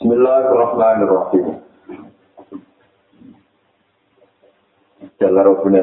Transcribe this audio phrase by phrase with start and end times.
[0.00, 1.60] Bismillahirrahmanirrahim.
[5.20, 5.80] Jalla Rabbuna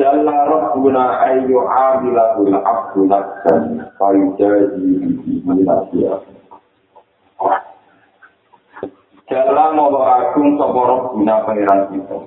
[0.00, 5.04] Jalla Rabbuna ayyu amilahul abdu laksan fayujaji
[5.44, 6.24] minasiyah.
[9.28, 12.18] Jalla moho agung sapa Rabbuna pangeran kita.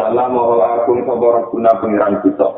[0.00, 2.48] Jalla moho agung sapa Rabbuna pangeran kita.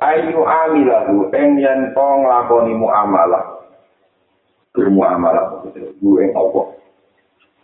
[0.00, 3.55] Ayu amilahu ing yen to nglakoni muamalah.
[4.76, 6.60] Bermuamalah gue yang apa?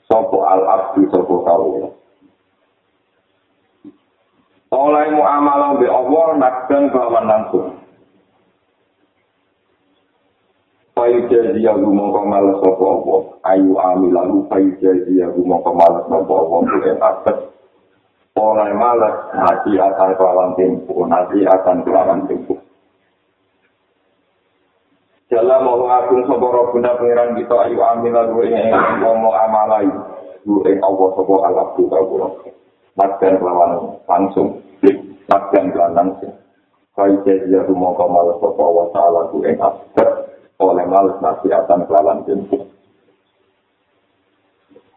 [0.08, 1.92] Sopo al abdi sopo kau
[4.72, 7.76] oleh muamalah be Allah nakdan kelawan langsung
[10.92, 13.16] Payu jadi aku mau kemales sopo apa
[13.52, 17.36] ayu amil lalu payu jadi aku mau kemales sopo apa gue akad
[18.32, 22.58] oleh males nanti akan kelawan tempuh nanti akan kelawan tempuh
[25.32, 28.68] Jala mau agung sapa robuna pangeran kita ayu amil lalu ing
[29.00, 29.88] ngomo amalai
[30.44, 32.28] lu ing Allah sapa Allah tu kawula.
[33.00, 34.60] Makan lawan langsung.
[35.32, 36.36] Makan lawan langsung.
[36.92, 40.04] Kai jadi aku mau kamal sapa wa taala tu ing aspek
[40.60, 42.68] oleh males nasiatan kelawan jemput.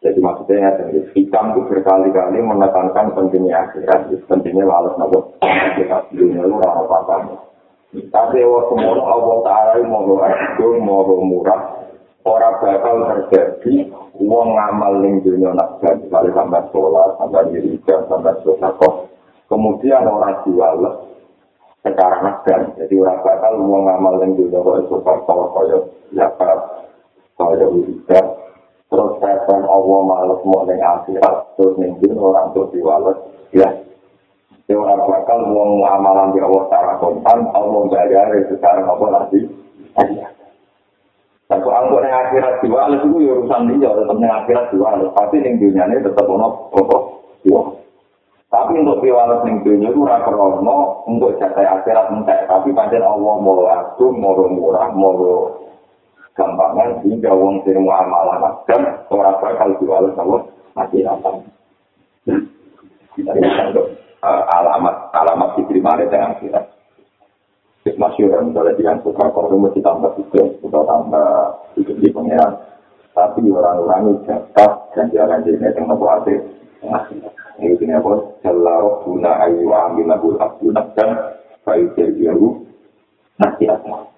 [0.03, 5.31] Jadi maksudnya ya, hitam itu berkali-kali menekankan pentingnya akhirat, pentingnya lalu nabo
[5.79, 7.41] kita dunia lu rasa apa
[7.93, 11.85] Tapi wa semono Allah Ta'ala mau agung, mau murah,
[12.25, 18.35] ora bakal terjadi wong ngamal ning dunia nak jadi kali sampai sholat, sampai wiridan, sampai
[18.41, 19.07] sodako.
[19.45, 21.05] Kemudian orang jual
[21.85, 22.73] secara nasdan.
[22.81, 25.77] Jadi orang bakal wong ngamal ning dunia kok sodako, kaya
[26.17, 26.59] zakat,
[27.37, 28.25] kaya wiridan.
[28.85, 33.17] Terus kapan Allah males mau ning akhirat, terus ning dunia orang tuh diwales,
[33.53, 33.69] ya
[34.65, 39.39] Ya orang bakal mau amalan di Allah secara kontan, Allah nggak ada sekarang apa nanti.
[41.45, 45.09] Soal kok yang akhirat dua alat itu ya urusan dia, tetap yang akhirat dua alat.
[45.13, 47.01] Pasti yang dunia ini tetap ono pokok
[47.45, 47.61] dua.
[48.49, 52.49] Tapi untuk diwales yang dunia itu rasa krono untuk jatah akhirat entek.
[52.49, 55.53] Tapi panjang Allah mau agung, mau murah, mau
[56.33, 58.81] gampangan sehingga wong sing mau amalan akan
[59.13, 60.41] orang bakal diwales Allah
[60.81, 61.21] akhirat.
[63.13, 63.94] Kita lihat
[64.49, 66.61] alamat alamat diterima oleh yang kita.
[67.85, 72.57] Masyur misalnya dengan suka korban mesti tambah itu, suka tambah hidup di pengiran.
[73.13, 76.33] Tapi orang-orang ini jahat dan jalan jadi yang nopo ate.
[77.61, 78.11] Ini ini apa?
[78.41, 81.09] Selalu guna ayu ambil lagu nakdan,
[81.61, 82.65] bayu jadi aku
[83.37, 84.14] nanti apa?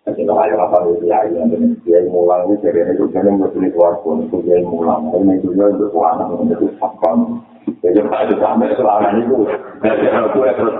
[0.00, 3.68] Jadi kalau ayo apa dia yang dengan dia mulang ini jadi ini juga yang bertulis
[3.76, 5.12] keluar pun itu dia mulang.
[5.12, 7.44] Ini juga itu anak itu fakon.
[7.84, 9.36] Jadi kalau sampai selama itu,
[9.84, 10.76] dari aku terus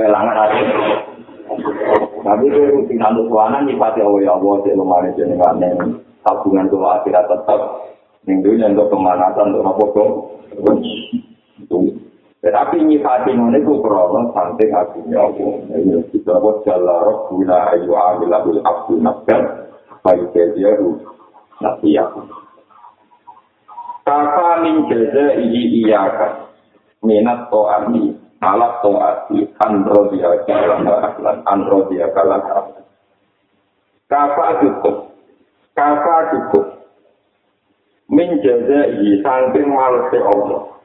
[0.00, 0.64] kehilangan hati.
[2.24, 5.78] Tapi itu mungkin nanti suanan nyipati Allah ya Allah, jadi lemari jenengan yang
[6.26, 7.60] tabungan itu akhirat tetap.
[8.26, 10.10] Minggu yang untuk pemanasan untuk apa dong?
[12.46, 15.66] Tetapi nyipati ini itu krono santai hatinya Allah.
[15.66, 19.66] Ini kita buat jalan guna ayu amil abul abdu nabdan.
[20.06, 20.94] Baik dia itu
[21.58, 22.14] nasihat.
[24.06, 26.54] Kafa min jaza ihi iyaka
[27.02, 32.38] minat to'ati alat to'ati andro dia kalah aklan andro dia kalah
[34.06, 35.10] Kafa cukup
[35.74, 36.64] Kafa cukup
[38.06, 40.75] min jaza ihi sangking malese Allah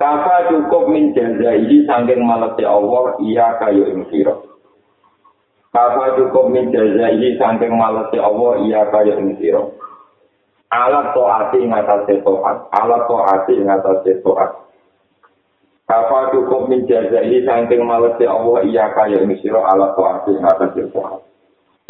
[0.00, 4.48] Kafa cukup min jaza ihi sangking malese Allah iya kayu ing siro
[5.76, 9.76] Kafa cukup min jaza ihi sangking malese Allah iya kayu ing siro
[10.70, 14.50] alat to'ati ngatasi to'at, alat to'ati ngatasi to'at.
[15.90, 21.18] Kafa cukup menjajai saking malesi Allah iya kaya misiro alat to'ati ngatasi to'at.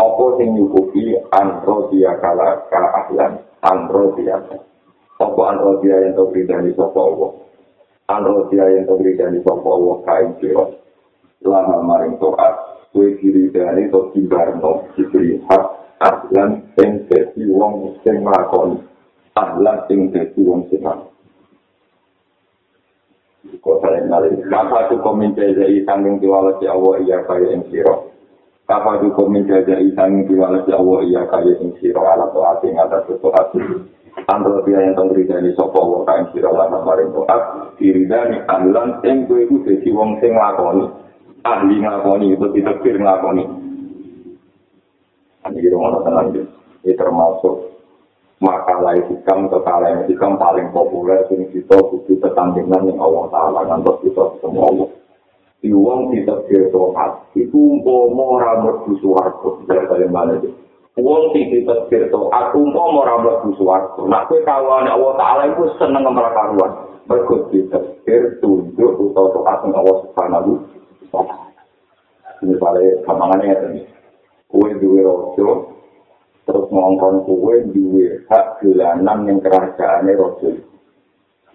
[0.01, 4.41] Apa sing nyukupi andro dia kala ahlan, andro dia.
[5.21, 7.31] Apa andro dia yang tau bridani sopa Allah.
[8.11, 10.83] Andro dia yang tau bridani sopa Allah kain siro.
[11.47, 15.65] Lama maring to'at, kue kiri dari to timbarno, diberi hak
[16.03, 18.83] ahlan sing dadi wong sing nglakoni
[19.37, 20.83] ahlan sing dadi wong sing
[23.61, 28.13] Kota yang nalih, kapa tu komen jazai sanggung diwala si Allah iya kaya ing siro.
[28.69, 32.69] Kapa tu komen jazai sanggung diwala si Allah iya kaya ing siro ala to ati
[32.69, 33.61] ngata tu to ati.
[34.29, 36.00] Andro dia yang temberi dari sopo Allah
[37.81, 37.89] to ati.
[37.89, 40.85] Diri dari ahlan sing kue ku dadi wong sing nglakoni.
[41.41, 43.45] Ahli nglakoni, itu ditekir nglakoni.
[45.41, 46.37] Ini rumah tenang
[46.85, 47.81] Ini termasuk
[48.45, 54.37] makalah hikam kalah hikam paling populer sing kita butuh pertandingan yang Allah Ta'ala ngantos kita
[54.45, 54.89] semua Allah.
[55.61, 59.61] Di wong ditekir toat, itu umpama ora mlebu swarga.
[59.69, 60.49] Dari mana iki?
[60.97, 64.01] Wong sing ditekir toat, umpama ora mlebu swarga.
[64.09, 66.90] Nek kowe kawane Allah Taala iku seneng ngemra karuan.
[67.09, 70.51] Mergo ditekir tunduk utawa toat ing Allah Subhanahu
[71.13, 71.63] wa taala.
[72.41, 72.55] Ini
[73.49, 73.57] ya.
[74.51, 75.79] Kowe duwe rojo,
[76.43, 80.59] terus ngongkon kowe duwe hak dolanan yang kerajaane rojo.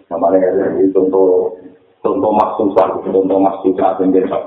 [0.08, 1.58] Namanya ya, ini contoh
[2.00, 4.38] contoh maksusah, contoh maksusah yang desa.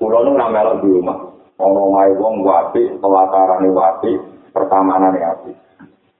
[0.00, 1.16] Pulau nu melok di rumah,
[1.60, 4.12] mai wong wapi, pelataran wapi,
[4.50, 5.63] pertamanan wapi.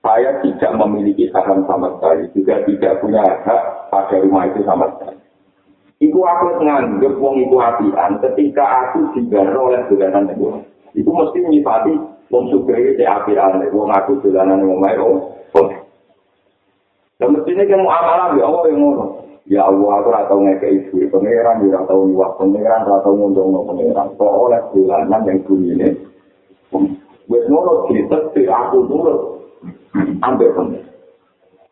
[0.05, 5.17] Saya tidak memiliki saham sama sekali, juga tidak punya hak pada rumah itu sama sekali.
[5.97, 10.61] Iku aku nganggep wong iku apian ketika aku digaro oleh dolanan itu.
[10.93, 11.97] Iku mesti nyifati
[12.29, 15.17] wong sugih iki apian, wong aku dolanan omahe wong.
[17.17, 19.05] Dan mestinya kan muamalah ya Allah yang ngono.
[19.45, 23.13] Ya Allah aku ora tau ngekei duit pangeran, ya ora tau nyuwak pangeran, ora tau
[23.17, 24.07] ngundang pangeran.
[24.21, 25.73] Kok oleh bulanan yang bunyi
[27.25, 29.34] Wes ngono ditekti aku nurut.
[30.23, 30.95] Ambil pangeran.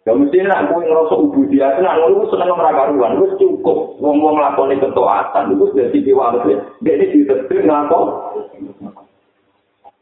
[0.03, 4.75] Ya mesti nak kowe ngrasa ubudiyah nak ngono seneng ora karuan, wis cukup wong-wong lakoni
[4.75, 6.59] ketaatan iku sudah dikiwat ya.
[6.83, 7.99] Dene ditetir ngapa?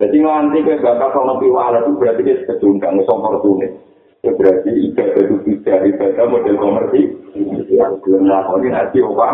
[0.02, 3.78] Jadi nganti kowe bakal kono piwala itu berarti dia kedundang sompor tunis.
[4.26, 7.02] Ya berarti ibadah itu tidak ibadah model komersi.
[7.70, 9.30] Yang belum lakoni nanti apa?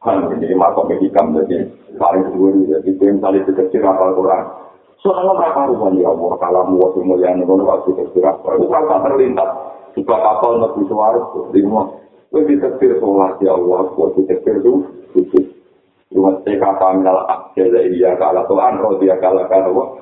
[0.00, 1.68] Kan ini makom medikam jadi
[2.00, 4.67] paling dulu jadi yang tadi dikecil apal Quran.
[4.98, 8.48] Soalnya mereka rumah ya Allah kalamu waktu mulia nih kalau waktu dikecil apa?
[8.58, 9.50] Itu kalau terlintas
[9.94, 11.20] juga kapal nabi suara
[11.54, 11.82] lima.
[12.28, 14.72] Gue dikecil sholat ya Allah, gue dikecil itu
[15.14, 15.46] khusus.
[16.10, 19.96] Cuma saya kata minal akses iya kalau Tuhan, roh dia kalau kalau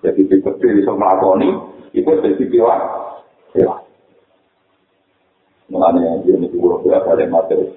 [0.00, 1.52] jadi dikecil bisa melakoni
[1.92, 2.74] itu jadi piwa
[3.52, 3.72] ya
[5.70, 7.68] mengenai yang ini dulu ya pada materi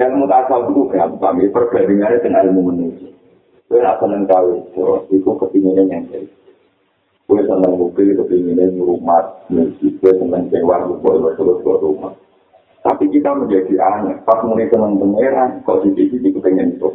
[0.00, 3.12] yang mutasal itu gampang ini perbandingannya dengan ilmu manusia
[3.70, 4.82] gue nak seneng tahu itu
[5.14, 6.26] itu kepinginnya yang jadi
[7.30, 12.10] gue seneng mobil kepinginnya rumah musik gue seneng sewa gue terus ke rumah
[12.82, 16.88] tapi kita menjadi aneh pas mulai seneng pangeran kok di sini kepengen itu?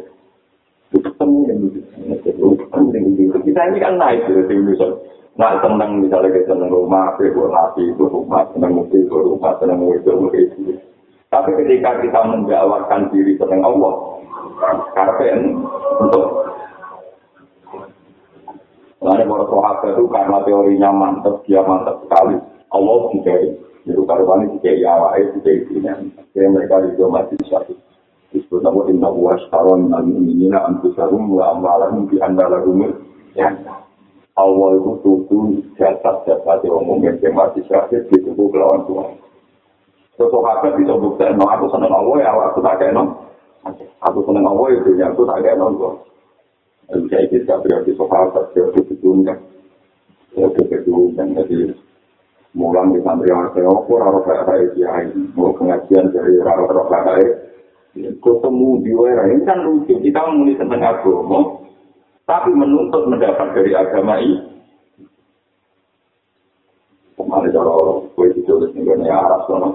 [0.90, 4.88] Itu ketemu yang itu kita ini kan naik dari Indonesia
[5.36, 9.80] nah seneng misalnya kita seneng rumah buat hati itu rumah seneng mobil itu rumah seneng
[9.80, 10.76] mobil itu
[11.28, 14.16] tapi ketika kita menjawabkan diri seneng Allah
[14.96, 15.36] karena
[16.00, 16.24] untuk
[19.04, 22.40] Lalu para sahabat itu karena teorinya mantap, dia mantap sekali.
[22.72, 23.34] Allah juga
[23.86, 24.94] itu karena ini juga ya,
[25.36, 25.92] juga isinya.
[26.34, 27.76] Jadi mereka juga masih satu.
[28.34, 32.84] disebut nama inna wa ashtara minal mu'minina anfusahum wa amwalahum bi anna lahum
[33.38, 33.54] ya
[34.36, 39.16] Allah itu tutu jasad-jasad yang umumnya yang mati syahid di tubuh kelawan Tuhan.
[40.20, 43.32] Sosok hakat bisa bukti, no aku seneng Allah ya aku tak no.
[44.04, 46.04] Aku seneng Allah itu ya aku tak no.
[46.86, 49.40] Bisa ikut gak berarti sahabat, berarti diundang.
[50.34, 51.74] Berarti diundang, jadi
[52.54, 57.46] mulang di santri yang saya okur, harus kayak kiai, mau pengajian dari orang-orang kayak
[57.96, 61.64] ketemu di era ini kan lucu kita menulis tentang agama
[62.28, 64.36] tapi menuntut mendapat dari agama ini.
[67.16, 69.70] Kemarin kalau kue ditulis di dunia Arab sana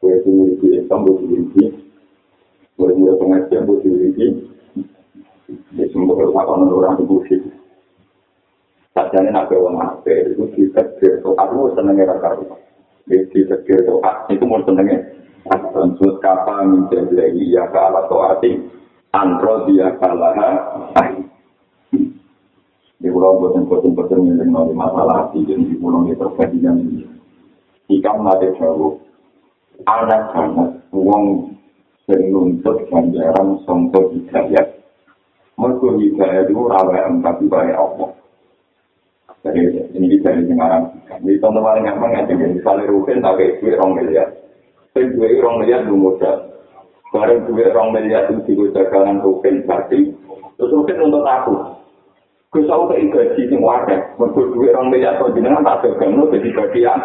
[0.00, 4.26] kue itu memiliki Islam kue itu pengajian dimiliki
[5.74, 7.40] di semua kesempatan orang itu sih
[8.94, 12.54] Sajane nak bawa ngape itu kita kerja, aku senengnya rasa itu.
[13.10, 13.74] Di kerja
[14.30, 15.02] itu mau senengnya
[15.44, 18.64] Tentu kata menjadi iya ke ala toati,
[19.12, 20.32] antro dia kalah.
[22.96, 27.04] Di pulau boten-boten-boten yang mengenai masalah hati, dan di pulau ini terjadi yang ini.
[27.92, 28.96] Jika mati jauh,
[29.84, 31.52] anak banget, uang
[32.08, 34.73] sering nuntut ganjaran sonto hidayat.
[35.54, 38.10] Mereka hidayat itu rawa empati baik Allah.
[39.44, 39.60] Jadi
[39.94, 40.84] ini dari sekarang.
[41.20, 44.28] Ini teman-teman yang mengatakan, misalnya Rukin tak kayak orang miliar.
[44.94, 46.54] Sing duwe rong miliar lu modal.
[47.10, 50.14] Bareng duwe rong miliar itu digo dagangan rukin berarti.
[50.54, 51.54] Terus rukin untuk aku.
[52.54, 54.14] Gus aku kayak gaji sing wadah.
[54.22, 56.98] Mergo duwe rong miliar kok jenengan tak dagang lu jadi bagian.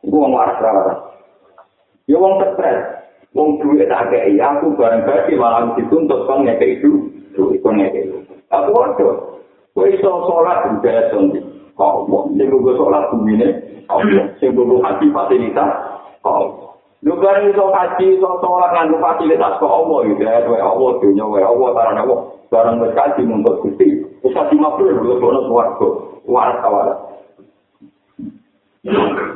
[0.00, 0.98] Iku wong waras waras.
[2.08, 3.04] Ya wong stres.
[3.36, 7.13] Wong duwe tak kayak aku bareng gaji malah dituntut kong ngekek itu.
[7.38, 8.18] Ngekek itu.
[8.54, 9.14] Aku waduh.
[9.74, 11.40] Kowe iso sholat di desa ndi?
[11.74, 12.06] Kok
[12.38, 13.48] sing gue sholat bumine?
[14.38, 15.70] Sing gue hati fasilitas?
[16.22, 16.64] Kok
[17.04, 21.24] Lu bareng iso kaji, iso sholat nganggo fasilitas kok Allah gitu ya, wae Allah dunya
[21.28, 22.20] wae Allah barang Allah.
[22.48, 25.88] Barang wis kaji nuntut Gusti, wis kaji lu kono swarga.
[26.24, 26.98] Waras kawaras.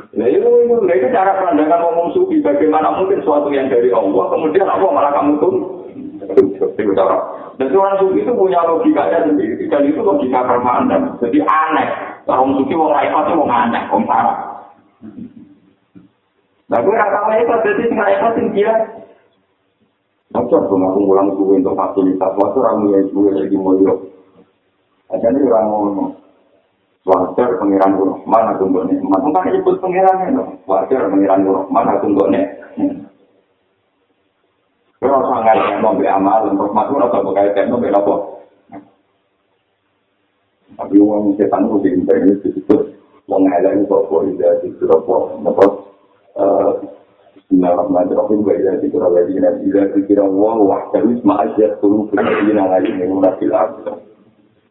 [0.09, 2.41] Nah itu, itu, itu cara pandangan ngomong sufi.
[2.41, 5.53] Bagaimana mungkin suatu yang dari Allah, kemudian Allah malah kamu tuh.
[6.29, 6.65] Itu.
[7.59, 9.65] Dan orang sufi itu punya logikanya sendiri.
[9.67, 11.17] Dan itu logika permanen.
[11.19, 11.87] Jadi aneh.
[12.29, 13.83] Orang sufi mau repot itu mau aneh.
[13.89, 14.37] Om parah.
[16.69, 17.59] Nah gue rasa repot.
[17.65, 18.73] Jadi nggak repot dia.
[20.29, 22.31] Macam tuh aku ngulang suwe untuk fasilitas.
[22.37, 23.93] Waktu ramu yang suwe lagi mulia.
[25.09, 26.09] Jadi orang ngomong.
[27.09, 29.19] Wajar pengiran Rahman aku untuk nikmat.
[29.25, 30.43] Mungkin nyebut pengiran itu.
[30.69, 33.08] Wajar pengiran Rahman aku untuk nikmat.
[34.99, 38.15] Kalau sangat yang mau amal, rahmat itu rasa berkaitan dengan apa?
[40.75, 42.81] Tapi uang setan itu di internet disebut
[43.31, 45.65] mengalami bahwa tidak dikira-kira apa
[47.35, 48.39] Bismillahirrahmanirrahim.
[48.43, 53.97] Wa idza dzikra alladziina idza dzikra Allah wahdahu ma'asyat qulub alladziina la yu'minuuna bil akhirah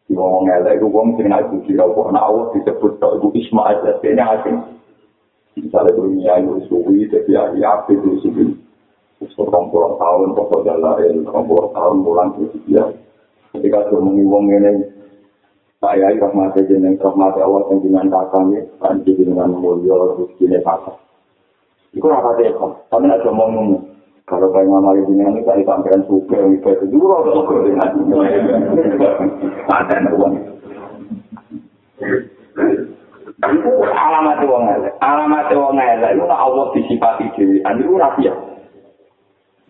[0.09, 3.77] di ngomong elek itu wong sing aku kira kok ana Allah disebut tok iku Ismail
[4.01, 4.57] dene asing.
[5.53, 8.68] Misalnya dunia itu suwi tapi ahli api itu suwi
[9.33, 12.83] seorang puluh tahun pokok jalan orang puluh tahun pulang ke dia
[13.55, 14.71] ketika ngomong wong ini
[15.79, 20.97] saya rahmat jeneng rahmat Allah yang dengan kakaknya kan dengan mulia rezeki kakak
[21.95, 23.89] itu apa kok kami ada ngomong
[24.29, 27.89] Kalau kayak mama ibu ini dari sampean suka yang itu itu juga harus suka dengan
[29.73, 30.33] ada uang.
[33.41, 34.93] Itu alamat uang elek.
[35.01, 37.57] Alamat uang elek itu Allah disifati dewi.
[37.65, 37.93] Ini itu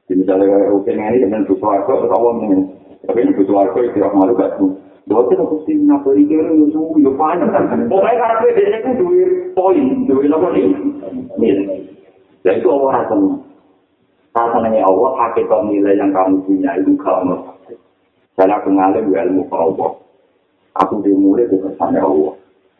[0.10, 2.66] Misalnya kayak oke ini dengan butuh warga, Allah ini.
[3.06, 4.74] Tapi ini butuh warga itu tidak malu gak tuh.
[5.06, 7.50] Dokter aku sih ngapa ini kira lu suhu, ya banyak.
[7.89, 10.70] Pokoknya karena dia itu duit poin, duit apa nih?
[12.46, 13.38] Jadi itu Allah rasanya.
[14.38, 17.38] Rasanya Allah, hakikat nilai yang kamu punya itu kamu.
[18.38, 19.89] Dan aku ngalim ilmu ke Allah.
[20.86, 22.34] Aku dimulai ke kesannya Allah.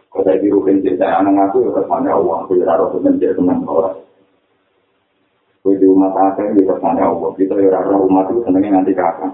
[0.09, 2.36] Kalau saya dirukin cerita anak aku, ya kesannya Allah.
[2.45, 3.98] Aku ya harus menjadi teman orang.
[5.59, 7.29] Aku di rumah tangga, ya kesannya Allah.
[7.35, 9.31] Kita ya rasa umat itu senangnya nanti kakak.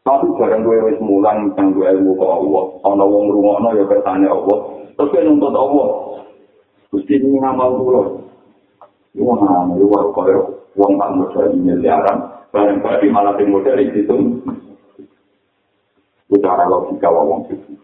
[0.00, 2.64] Tapi barang gue wis mulang tentang gue ilmu ke Allah.
[2.88, 4.58] Ono wong rumah ya kesannya Allah.
[4.96, 5.88] Terus gue nuntut Allah.
[6.90, 8.02] Gusti ini ngamal dulu.
[9.20, 10.38] Wah, ini wah, kaya
[10.78, 12.18] uang tak modal miliaran,
[12.54, 14.06] barang bagi malah di modal itu
[16.38, 17.74] cara logika wong itu.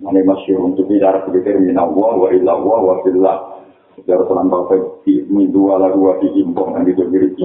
[0.00, 2.94] Mana masih untuk bicara berpikir minna wa wa illa wa wa
[4.02, 7.38] Bicara tulan bapak di minggu ala dua di impong itu ini.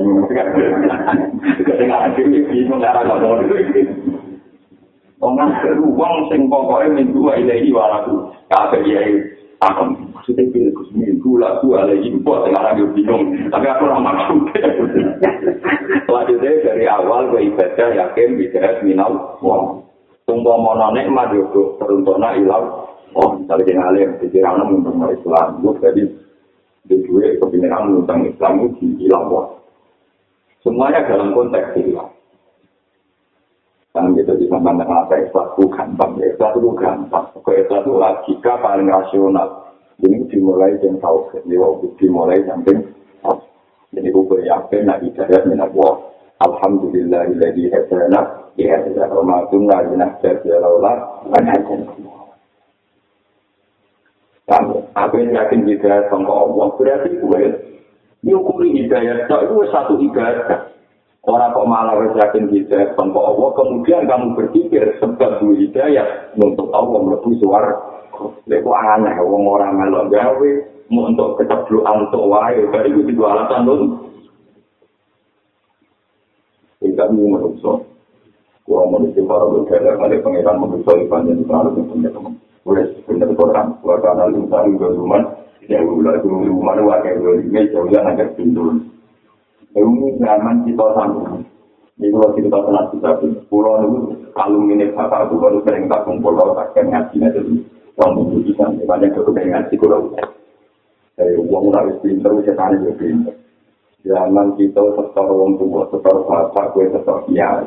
[1.61, 3.55] Jadi ada di impong ngomong itu.
[5.17, 8.33] Orang uang sing pokoknya minggu ilahi walaku.
[8.49, 9.01] Kafe ya
[9.57, 13.49] Aku maksudnya pilih ke sini, gula, gula, lagi impor, sekarang gue bingung.
[13.49, 14.53] Tapi aku orang maksud.
[16.05, 19.81] Selanjutnya dari awal gue ibadah yakin bisa minal wong.
[20.29, 22.85] Tunggu mau nikmat juga teruntuna ilau.
[23.17, 25.47] Oh, misalnya yang alim, pikiran menentang Islam.
[25.65, 26.05] Gue jadi
[26.87, 29.47] di gue kebenaran menentang Islam itu ilau wong.
[30.63, 32.07] Semuanya dalam konteks ilau.
[33.91, 37.25] Kan gitu bisa pandang apa ikhlas itu gampang, ikhlas itu gampang.
[37.33, 39.67] Kok ikhlas itu logika paling rasional.
[39.97, 42.77] Ini dimulai dengan tauhid, ini waktu dimulai sampai
[43.87, 45.93] Jadi gue yakin nak hidayah min Allah.
[46.37, 48.21] Alhamdulillah hadana
[48.53, 51.97] ya hadana wa ma kunna linahtadiya laula an hadana.
[54.45, 57.41] Kamu, aku yakin hidayah sama Allah berarti gue
[58.25, 60.73] nyukuri hidayah itu satu ibadah.
[61.27, 66.07] Orang kok malah yakin hidayah tanpa Allah, kemudian kamu berpikir sebab dua hidayah
[66.39, 67.75] untuk Allah melebu suara.
[68.47, 70.51] Itu aneh, orang orang melok gawe,
[70.87, 73.85] mau untuk kecebluan untuk wae, dari itu dua alasan dulu.
[76.79, 77.77] Tidak mau menusuk.
[78.63, 82.39] Gua manusia para berkata, ada pengiran menusuk ikan yang selalu punya teman.
[82.67, 85.23] Boleh benar Quran, gua karena lupa juga rumah,
[85.71, 88.83] ya ulah itu rumah wakil dua lima, jauh yang agak pintu.
[89.71, 91.47] Ini zaman kita sambung.
[91.95, 93.09] Ini kalau kita pernah kita
[93.47, 93.99] pulau itu
[94.35, 97.39] kalung ini bapak itu kalau sering tak kumpul kalau tak kena ngaji nanti
[97.97, 99.99] uang membutuhkan banyak itu kayak ngaji kalau
[101.17, 103.35] dari uang harus pinter setan juga pinter.
[104.05, 107.65] Zaman kita setor uang tua, setor bapak, gue setor kiai.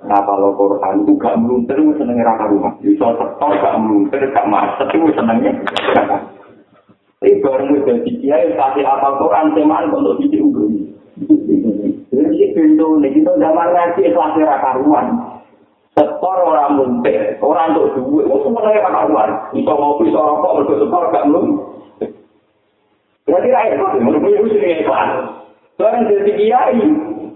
[0.00, 2.72] Nah kalau Quran itu gak melunter, gue senengnya raka rumah.
[2.80, 5.52] Bisa setor gak melunter, gak masuk, gue senengnya.
[7.20, 10.72] Tapi gue jadi kiai, kasih apa Quran, teman untuk diunggul.
[12.10, 15.06] Jadi pintu ini kita zaman ngaji ikhlas era karuan.
[15.92, 19.30] Setor orang muntir, orang untuk duit, itu semuanya era karuan.
[19.52, 21.46] Bisa ngopi, bisa rokok, bisa setor, gak belum.
[23.28, 25.10] Berarti rakyat itu menurut gue itu ikhlas.
[25.76, 26.80] Soalnya jadi kiai,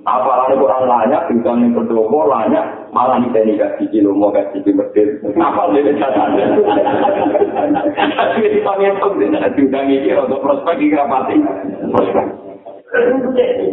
[0.05, 4.85] apalagi orang layak, bisa yang berdoa layak, malah nih tadi kasih kilo mau kasih kilo
[4.85, 6.61] medit apa dia catatan
[8.13, 11.37] tapi panggil tuh dia sudah mikir untuk prospek di rapati
[11.89, 12.27] prospek.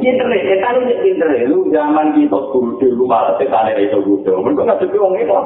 [0.02, 4.34] Pinter ya, kita lu pinter ya, lu zaman kita kudu, lu malah setan itu kudu,
[4.42, 5.38] mereka nggak sepi wong itu,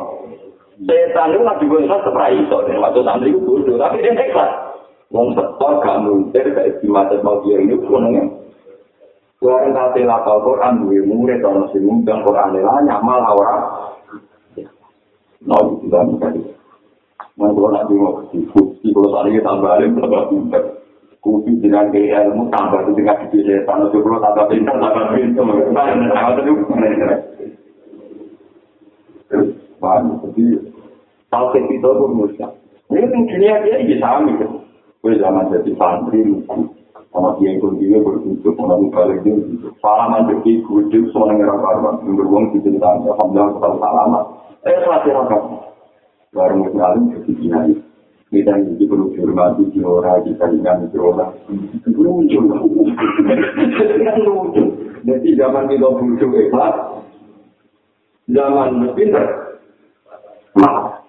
[0.88, 4.52] setan itu nggak juga nggak seperai itu, dan waktu santri itu kudu, tapi dia ikhlas,
[5.12, 8.08] wong setor gak muntir, kayak di mata mau dia ini pun
[9.46, 13.58] Tuhan kate lakal Quran duwe murid ana sing ngundang Quran lan nyamal ora.
[15.46, 16.42] Nah, itu dan tadi.
[17.38, 20.64] Mau nak dulu di bukti kalau saat ini tambah alim tambah pinter.
[21.22, 25.46] Kupi dengan gaya ilmu tambah itu dengan di desa tanah juga tambah pinter tambah pinter.
[25.46, 26.54] Nah, nah, itu
[29.30, 30.22] Terus, paham.
[30.26, 30.74] Jadi,
[31.30, 32.52] kalau kita pun musyak.
[32.90, 34.66] Ini dunia dia bisa ambil.
[35.02, 36.22] Gue zaman jadi santri,
[37.40, 39.40] dia ikut dia berbentuk orang balik dia
[39.80, 41.96] salaman beki kudu negara karuan.
[42.04, 44.24] Yang beruang di sini tanya alhamdulillah kita salaman
[44.68, 45.44] eh selesai rangkap
[46.36, 47.74] baru sekali jadi kiai
[48.34, 49.08] kita ini perlu
[49.86, 51.32] orang kita ingat di orang
[51.96, 52.80] lucu lucu
[55.06, 56.76] jadi zaman kita butuh ikhlas
[58.26, 59.26] zaman pinter.
[60.58, 61.06] Malah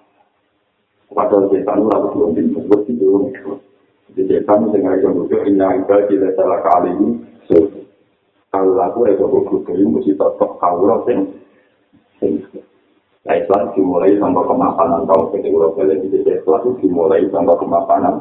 [1.08, 2.92] padahal kita nurut belum pinter Jadi
[4.25, 7.11] kami dengan itu butuh indah ibadah tidak salah kali ini.
[8.49, 11.28] Kalau aku itu butuh ini mesti tetap kawula sing.
[13.26, 18.14] Nah, Islam dimulai sampai kemapanan tahun ketika Eropa lagi di Islam itu dimulai sampai kemapanan.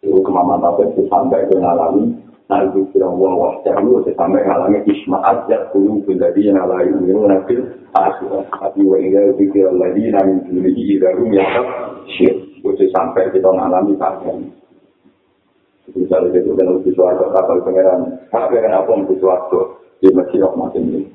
[0.00, 2.16] Itu kemapanan itu sampai ke alami.
[2.48, 7.12] Nah, itu kira wah wah cahyu sampai alami ismaat ya kulu bila yang alai ini
[7.12, 7.60] nanti
[7.92, 8.48] akhir.
[8.56, 11.68] Tapi wa ila pikir lagi nanti ini darum ya tak
[12.16, 12.47] syir.
[12.58, 14.38] Kudu sampai kita mengalami kajian.
[15.96, 18.20] Misalnya itu kan lebih suarga kapal pengeran.
[18.28, 19.60] Tapi kan apa lebih suarga
[20.04, 21.08] di masjid macam ini.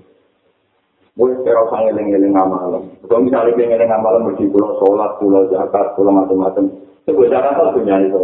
[1.13, 2.89] Mulai kira sang eling-eling amalan.
[3.05, 6.73] Kalau misalnya eling amalan mesti pulau sholat, pulau zakat, pulau macam-macam.
[7.05, 8.21] Sebuah cara itu punya itu.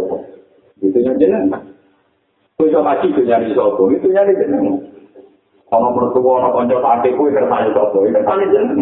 [0.82, 1.54] Itu yang jeneng.
[2.58, 4.84] Punya haji itu nyari sopo, itu nyari jeneng.
[5.70, 8.78] Kalau mertua, kalau konco sakit, itu kersane sopo, itu kersane jeneng.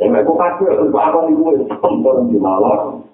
[0.00, 3.04] Ya, mereka kasih, itu bakal itu, itu di malam.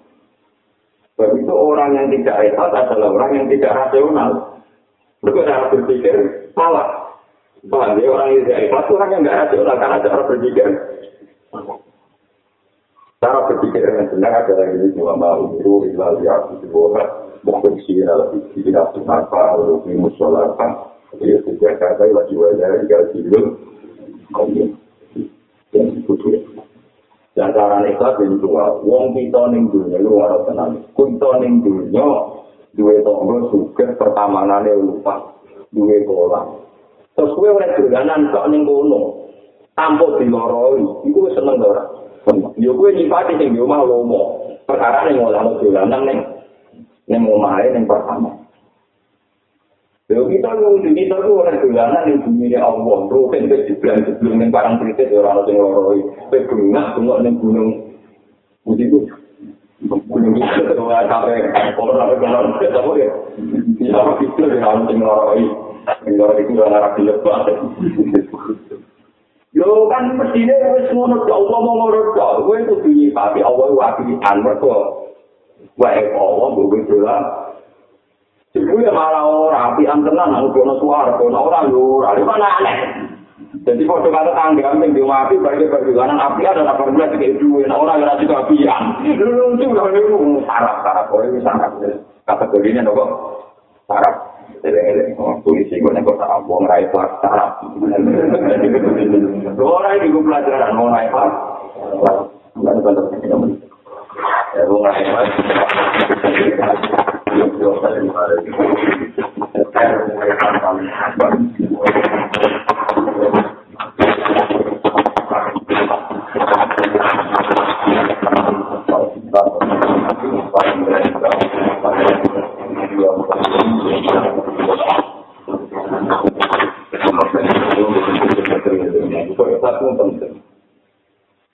[1.19, 4.29] Sebab itu orang yang tidak ikhlas adalah orang yang tidak rasional.
[5.19, 6.15] Mereka cara berpikir
[6.55, 7.19] salah.
[7.67, 8.07] Paham ya?
[8.07, 10.67] Orang yang tidak ikhlas itu orang yang tidak rasional karena cara berpikir.
[13.19, 17.11] Cara berpikir yang benar adalah ini cuma mau itu ilal ya itu bohong.
[17.43, 17.99] Mungkin sih
[18.63, 20.71] tidak apa lebih musolatan.
[21.19, 23.59] Jadi sejak kata lagi wajah jika tidur.
[24.31, 24.71] Kemudian
[25.75, 26.47] yang putih.
[27.39, 30.83] Dan cara ikhlas ini dua, wong kita ning dunia lu ora tenang.
[30.91, 32.35] Kita ning dunia
[32.75, 35.39] duwe tonggo suka pertamanane lupa,
[35.71, 36.43] duwe pola.
[37.15, 39.31] Terus kowe ora dolanan kok ning kono.
[39.71, 41.87] Tanpa diloroi, iku wis seneng ora.
[42.59, 44.43] Yo kowe nyipati sing di omah lomo.
[44.67, 46.19] Perkara ning ngolah dolanan ning
[47.07, 48.35] ning omahe ning pertama.
[50.09, 54.49] Yo kita nuju kita tuh orang dolanan yang bumi Allah, rohin ke jeblan sebelum yang
[54.49, 56.01] barang kritis orang yang loroi,
[56.33, 57.93] ke bengak semua yang gunung.
[58.65, 59.05] Putih itu.
[59.85, 61.45] Gunung itu semua sampai
[61.77, 63.09] orang orang yang loroi, apa ya?
[63.77, 65.45] Bisa itu yang orang yang loroi,
[65.85, 67.41] yang loroi itu orang orang dilepas.
[69.53, 74.09] Yo kan mestinya wis ngono Allah mau ngurut kok, kowe kudu nyipati Allah wae
[74.41, 75.05] mergo.
[75.77, 77.38] Wae Allah mbok dolan
[78.49, 82.77] Ibu ya malah ora api antenan nang kono suara kono ora yo ora mana aneh.
[83.61, 87.69] Jadi foto kata tangga yang di api bagi bagi api ada apa belas kayak dua
[87.69, 88.73] orang yang juga api ya.
[89.05, 91.77] Dulu itu udah dulu sarap sarap boleh bisa sarap
[92.25, 93.05] kategorinya nopo
[93.85, 94.41] sarap.
[94.65, 95.13] Jadi
[95.45, 97.61] polisi gue nego sarap buang rai kelas sarap.
[99.61, 101.33] Orang ini gue pelajaran mau rai kelas.
[102.57, 103.01] Enggak ada tanda
[104.57, 105.29] Ya buang rai kelas.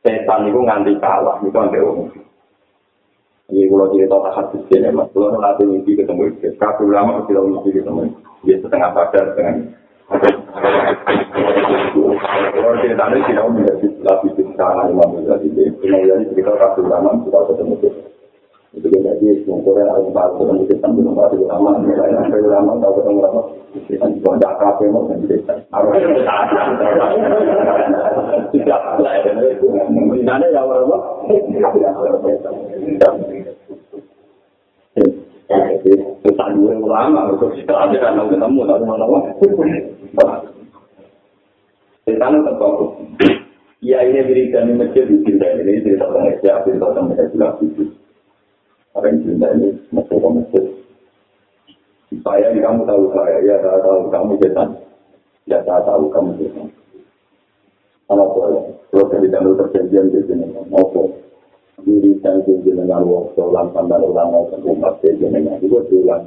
[0.06, 2.15] Setan itu nganti kalah, itu sampai umum.
[3.76, 5.12] Kalau cerita tak hadis ini, mas.
[5.12, 8.08] Kalau nanti mimpi ketemu itu, kabel lama kita mimpi ketemu
[8.48, 9.56] Dia setengah sadar dengan
[12.56, 17.74] kalau cerita ini tidak menjadi lebih besar imam menjadi kemudian cerita kabel lama kita ketemu
[17.84, 17.90] itu.
[18.80, 23.20] Itu kan jadi semuanya harus bahas ketemu kita belum bahas lama, kabel lama tahu ketemu
[23.28, 23.42] lama.
[23.76, 25.52] Kita juga ada kafe mau dan cerita.
[25.76, 26.00] Harus
[28.56, 28.80] tidak
[35.46, 38.86] Tak dua ulama, ada kan ketemu, ada
[42.06, 43.02] Setan kok.
[43.86, 47.84] Iya ini berikan masjid di sini ini cerita tentang siapa itu tentang mereka juga itu.
[48.98, 50.66] Apa yang cerita ini masuk ke masjid.
[52.26, 54.70] Saya kamu tahu saya, ya saya tahu kamu setan.
[55.46, 56.68] Ya saya tahu kamu setan.
[58.10, 60.86] Kalau boleh, kalau saya tidak perjanjian di sini, mau
[61.86, 66.26] diri saya dengan wong solan sampai ulama umat dengan itu ulang.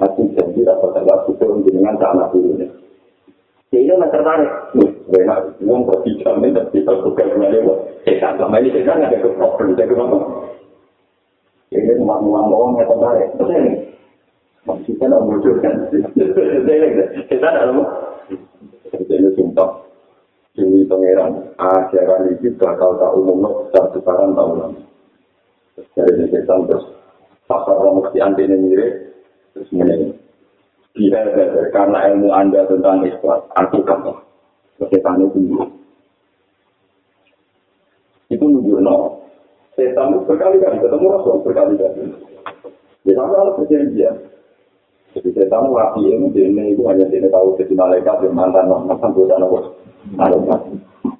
[0.00, 2.66] Aku janji dapat tegak syukur dengan tanah turunnya.
[3.70, 4.50] Sehingga nggak tertarik.
[5.12, 7.74] Benar, uang kok dijamin dan bisa suka dengan dia.
[8.02, 10.18] Setan selama ini setan nggak ada problem, saya kenapa?
[11.70, 13.28] Ini cuma uang uang yang tertarik.
[13.38, 13.72] Ini.
[14.64, 15.74] Maksudnya nggak muncul kan?
[17.28, 17.84] Setan ada apa?
[18.96, 19.89] Ini sumpah.
[20.60, 21.56] Ini pangeran.
[21.56, 24.74] Ajaran itu bakal tak umum, tak sekarang tak ulang.
[25.96, 26.84] Dari setan terus.
[27.48, 28.92] Pasar mesti ini mirip.
[29.56, 30.12] Terus ini.
[31.00, 31.24] Dia
[31.72, 34.12] karena ilmu Anda tentang ikhlas, aku kamu.
[34.84, 35.64] Setan itu
[38.28, 39.24] Itu nunjuk no.
[39.74, 42.04] Setan itu berkali-kali ketemu Rasul berkali-kali.
[43.00, 44.16] Di sana ada perjanjian.
[45.16, 45.72] Jadi setan
[46.04, 49.89] ilmu ini itu hanya dia tahu jadi malaikat yang mantan mantan malaikat.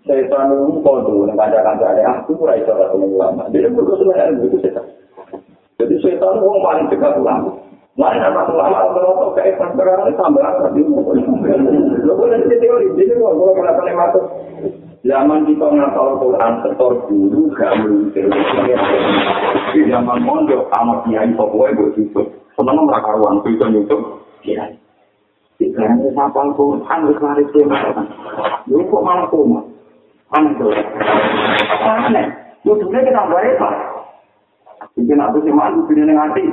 [0.09, 3.43] Setan itu kondo dengan kaca-kaca ada aku kurang itu orang ulama.
[3.55, 4.87] Dia itu sebenarnya itu setan.
[5.79, 7.51] Jadi setan itu paling dekat ulama.
[7.99, 10.83] Mana anak ulama kalau kayak perkara ini tambah apa di
[12.07, 14.25] Lo boleh jadi teori, jadi kalau kalau kenapa nih masuk
[15.01, 18.29] Zaman kita ngapal Quran setor dulu gak mungkin.
[19.73, 22.27] Di zaman mondok sama kiai pokoknya gue tutup.
[22.53, 24.01] Seneng mereka karuan itu nyutup.
[24.45, 24.77] Kiai.
[25.61, 27.77] Sekarang ngapal Quran wis mari tema.
[28.65, 29.61] Lu kok malah koma.
[30.33, 30.73] Aneh tuh.
[31.85, 32.27] Aneh.
[32.65, 33.45] Mudune kita mbak
[34.97, 36.45] Bikin aku sih malu, bikin hati.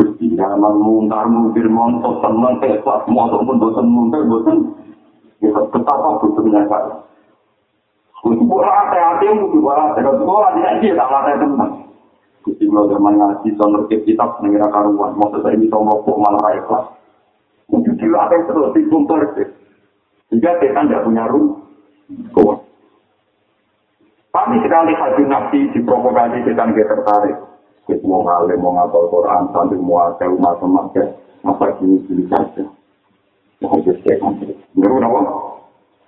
[0.00, 4.56] Gusti zaman muntar muntir montok seneng hebat montok pun bosan muntar bosan
[5.42, 7.04] ya betapa butuhnya pak
[8.22, 11.72] Gusti bola hati mu bola hati kalau bola tidak dia tak latih tenang
[12.46, 16.62] Gusti bola zaman ngaji sonor ke kitab nengira karuan maksud saya bisa ngopok malah raya
[18.10, 19.30] kelas Mungkin dilatih terus di kumpulan
[20.30, 21.58] Jika kita tidak punya rum,
[22.30, 22.58] kuat.
[24.30, 27.34] Kami sekali hati nafsi diprovokasi kita nggak tertarik.
[27.90, 31.06] Kita mau ngalim, mau ngapal Quran, sambil mau ada umat semakin,
[31.42, 32.62] apa ini pilih saja.
[33.58, 34.22] Mau aja cek,
[34.78, 35.20] menurut apa?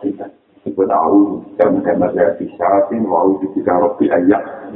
[0.07, 0.27] Kita,
[0.62, 4.71] kita tahu, dan karena saya bisa, ini mau juga robi ayat.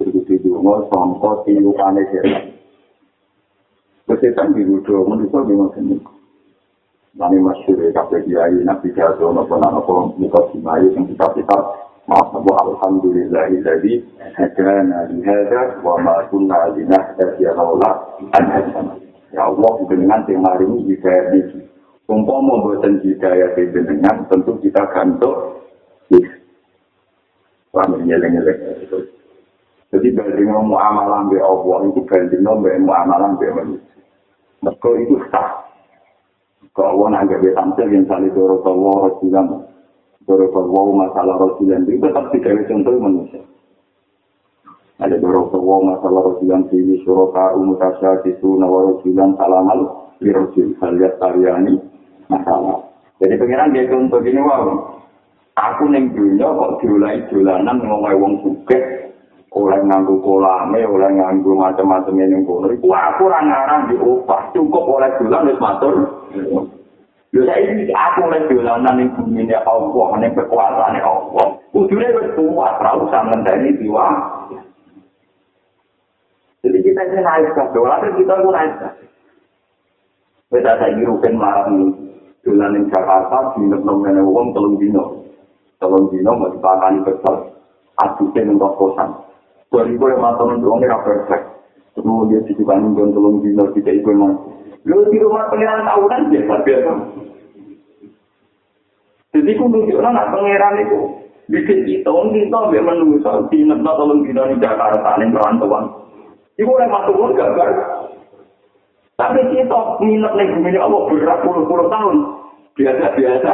[0.00, 2.24] Itu tidur, mau songkot, tidur, aneh, ya.
[4.08, 5.28] Kesetan di wudhu, menurut
[5.76, 6.15] saya.
[7.16, 11.56] Nani masyur, kafe kiai, nabi jatuh, nopo, nopo, muka simayu, yang kita-kita,
[12.06, 13.98] Maaf, Alhamdulillah, jadi
[14.38, 18.94] hadana lihada wa ma kunna linahdati haula an hadana.
[19.34, 21.66] Ya Allah, dengan hari ini hidayah ini.
[22.06, 25.66] Umpama buatan hidayah dengan tentu kita gantuk.
[27.74, 28.86] Wah, nyeleng-nyeleng.
[29.90, 32.06] Jadi banding muamalah be Allah itu
[32.86, 33.98] muamalah be manusia.
[34.62, 35.65] Mereka itu sah.
[36.76, 39.44] Kalau Allah nanggap tampil yang saling dorong Allah Rasulullah
[40.26, 43.42] Dorokor wow masalah Rasulullah itu tetap tidak contoh manusia.
[44.98, 49.80] Ada dorokor wow masalah Rasulullah ini suroka umutasya situ nawa Rasulullah salamal
[50.18, 51.78] di Rasul haliat tariani
[52.26, 52.82] masalah.
[53.22, 54.98] Jadi pengiran dia contoh gini wow.
[55.56, 58.76] Aku neng dunia kok diulai julanan ngomong wong suke
[59.56, 62.68] oleh nganggu kolame, oleh nganggu macam-macam yang kono.
[62.68, 65.96] Iku aku orang ngarang diupah cukup oleh julan wis matur.
[67.36, 71.46] Lho saiki aku lek dolanan ning bumi ne Allah, ning kekuasaan Allah.
[71.68, 74.08] Kudune wis kuat, ora usah ngenteni diwa.
[76.64, 78.88] Jadi kita ini naik ke dolar, kita pun naik ke.
[80.56, 81.92] Kita ada di Rukin Maram,
[82.40, 83.68] dolar di Jakarta, di
[84.24, 85.04] Wong, Telung Dino.
[85.76, 87.52] Telung Dino, mau dipakani besar.
[88.00, 89.12] Adusnya untuk kosan.
[89.68, 91.44] Dua ribu lima tahun itu, ini perfect.
[91.94, 94.16] Kemudian di Bandung, Telung Dino, kita ikut
[94.86, 96.92] Lu di rumah pengiran tahunan biasa-biasa.
[99.34, 101.00] Jadi aku nunjukkan anak pengiran itu.
[101.46, 103.22] Bikin kita, kita biar menunggu
[103.54, 105.84] di negara tolong kita di Jakarta, ini perantauan.
[106.58, 107.70] Ibu oleh masuk pun gagal.
[109.14, 112.16] Tapi kita minat nih bumi Allah berat puluh-puluh tahun.
[112.74, 113.52] Biasa-biasa.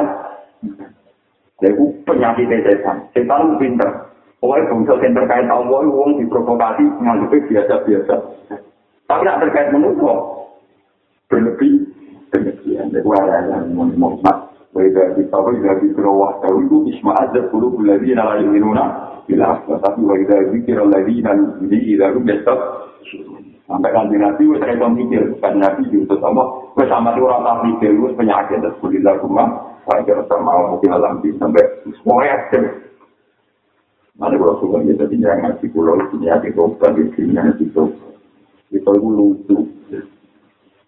[1.63, 2.97] Jadi penyakit setan.
[3.15, 3.91] Setan pinter.
[4.43, 8.15] Pokoknya bangsa yang terkait Allah, uang diprovokasi, nganggupnya biasa-biasa.
[9.07, 10.42] Tapi tidak terkait menunggu.
[11.33, 11.89] Berlebih
[12.29, 17.89] demikian dari yang Muhammad wa idza kita wa idza kita wa ta'udu isma azza qulubul
[17.89, 18.85] ladina la yu'minuna
[19.23, 22.29] Bila tapi wa idza dzikra alladziina yu'minu idza hum
[23.63, 27.57] Sampai nanti nabi wes redo mikir, kan nabi diutus Allah, wes sama tuh orang tak
[27.65, 29.49] mikir, wes penyakit dan kuliah rumah,
[29.89, 31.65] saya kira sama mungkin alam di sampai
[32.03, 32.69] semua yakin.
[34.21, 38.13] Mana kalau suka kita tinggal ngaji pulau, ini hati dokter, di sini hati dokter.
[38.69, 39.57] Itu lucu.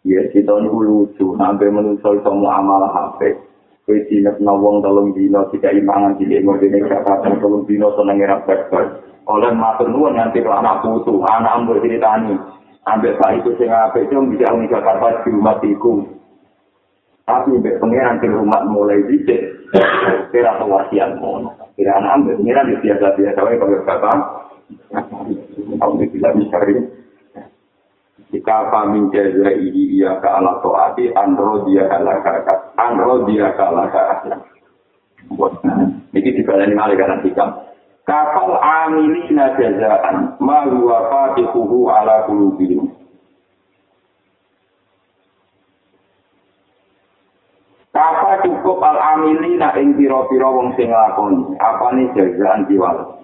[0.04, 3.40] Ya, kita ini lucu, sampai menusol semua amal HP.
[3.88, 8.44] Kue jinak nawang tolong dino, tiga imangan di lingkungan ini, kata tolong dino, senang ngerap
[8.44, 9.00] berber.
[9.24, 12.36] Oleh matur nuwun nanti kalau anak putu, anak ambil ceritani.
[12.84, 16.04] Ambil baik itu sing apik itu bisa uni Jakarta di rumah iku.
[17.24, 19.72] Tapi mbek pangeran di rumah mulai dicek.
[20.28, 21.48] Kira wasiat mon.
[21.80, 24.12] Kira anak ambil pangeran di biasa biasa wae kalau kata.
[25.80, 27.03] Aku tidak bisa Jika
[28.42, 34.40] kami jaza ini ia ke ala toati, andro dia kalah kakak, andro dia kalah kakak.
[36.14, 37.50] Ini dibalik malah karena hikam.
[38.04, 42.92] Kapal amilina jazaan, ma huwa fatihuhu ala kulubihim.
[47.94, 53.23] Kapa cukup al amilina ing pira-pira wong sing lakoni, apane jazaan diwales.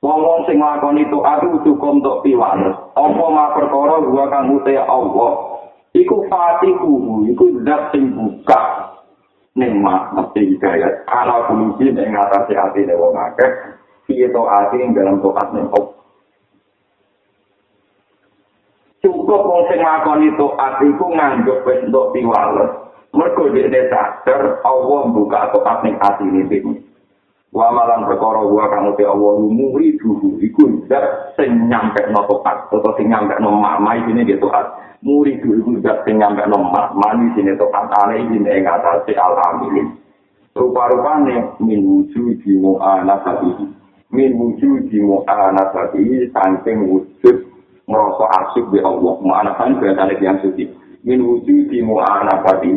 [0.00, 2.72] Wong-wong sing lakoni itu aku cukup untuk piwales.
[2.96, 5.60] Apa ma perkara gua kang ute Allah.
[5.92, 8.96] Iku fatihuhu, iku zat sing buka.
[9.60, 11.04] Ning mak mesti hidayat.
[11.04, 13.76] Ala kulubihim ing atase atine wong akeh.
[14.08, 15.68] piye to ati ing dalam tokat ning
[19.04, 22.72] Cukup wong sing ngakoni to ati ku nganggep wis entuk piwales.
[23.12, 26.88] Mergo dhekne sadar Allah buka tokat ning ati ini.
[27.50, 32.70] Wa malan perkara wa kang te Allah muri dulu iku zat sing nyampe no tokat
[32.70, 34.70] utawa sing nyampe no mamai ini gitu at
[35.02, 39.98] muri dulu iku zat sing nyampe no mani sini tokat ale ini ing atase al-amilin.
[40.54, 43.80] Rupa-rupane min wujudi mu'anasatihi.
[44.10, 46.02] min wujud di mu'anasati
[46.34, 47.36] saking wujud
[47.86, 50.66] merasa asyik di Allah mu'anasati berasal yang suci
[51.06, 52.74] min wujud di mu'anasati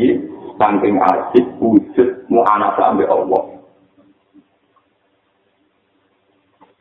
[0.62, 3.42] saking asyik wujud mu'anasati di Allah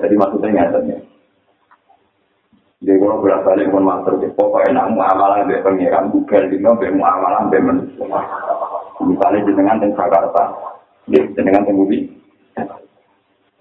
[0.03, 0.99] jadi maksudnya nyatanya
[2.83, 7.59] jadi kalau berasal pun master pokoknya nak mu'amalah di pengiran bukan di mana mu'amalah di
[7.63, 8.07] manusia
[9.07, 10.43] misalnya jenengan di Jakarta
[11.07, 11.99] jenengan di bumi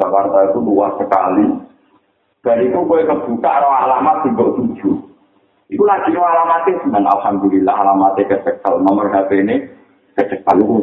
[0.02, 1.46] Jakarta itu luas sekali.
[2.42, 4.98] Dan itu gue kebuka roh alamat di bawah tujuh.
[5.70, 9.56] Itu lagi roh alamatnya cuman alhamdulillah alamatnya kecekel nomor HP ini
[10.18, 10.78] kecekel itu.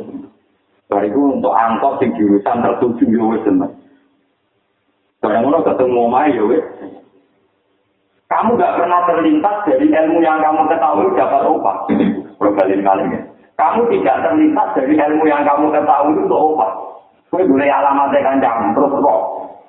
[0.89, 3.75] Dari itu untuk angkot di jurusan tertuju ya seneng.
[5.29, 6.65] Barang ngono ketemu mai ya wes.
[8.33, 11.77] Kamu gak pernah terlintas dari ilmu yang kamu ketahui dapat upah.
[12.41, 13.21] Berkali kali ya.
[13.61, 16.71] Kamu tidak terlintas dari ilmu yang kamu ketahui untuk upah.
[17.29, 19.21] Kue boleh alamat kancam terus kok.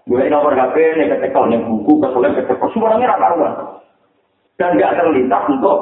[0.07, 3.53] Gue nomor HP ini ketika nih buku kesulitan ketika semuanya rata karuan.
[4.55, 5.79] Dan gak terlintas untuk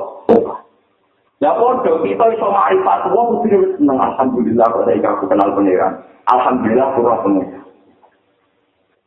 [1.38, 3.94] Ya bodoh, kita iso ma'rifat Allah, mesti seneng.
[4.02, 6.02] Alhamdulillah, ketika aku kenal pengiran.
[6.34, 7.66] Alhamdulillah, kurang pengiran.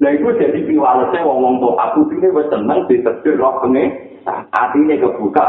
[0.00, 4.08] Nah itu jadi piwalesnya ngomong tuh, aku ini wis seneng ditetir roh pengiran.
[4.48, 5.44] Hatinya kebuka.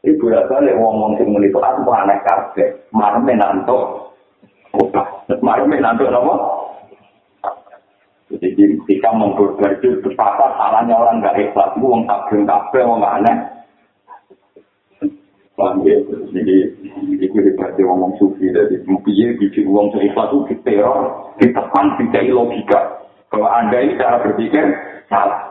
[0.00, 2.90] Ibu ya balik ngomong sing muni aku aneh kabeh.
[2.90, 4.10] Marme nanto.
[4.74, 5.02] Oke.
[5.38, 6.34] Marme nanti apa?
[8.30, 13.36] Jadi ketika memperbaiki betapa salahnya orang nggak ikhlas, uang takbir kabel, uang aneh.
[16.30, 16.56] Jadi
[17.20, 20.98] itu hebatnya ngomong sufi dari mungkin bikin uang seikhlas itu diteror,
[21.42, 22.99] ditekan, tidak logika.
[23.30, 24.64] Kalau anda ini cara berpikir
[25.06, 25.50] salah.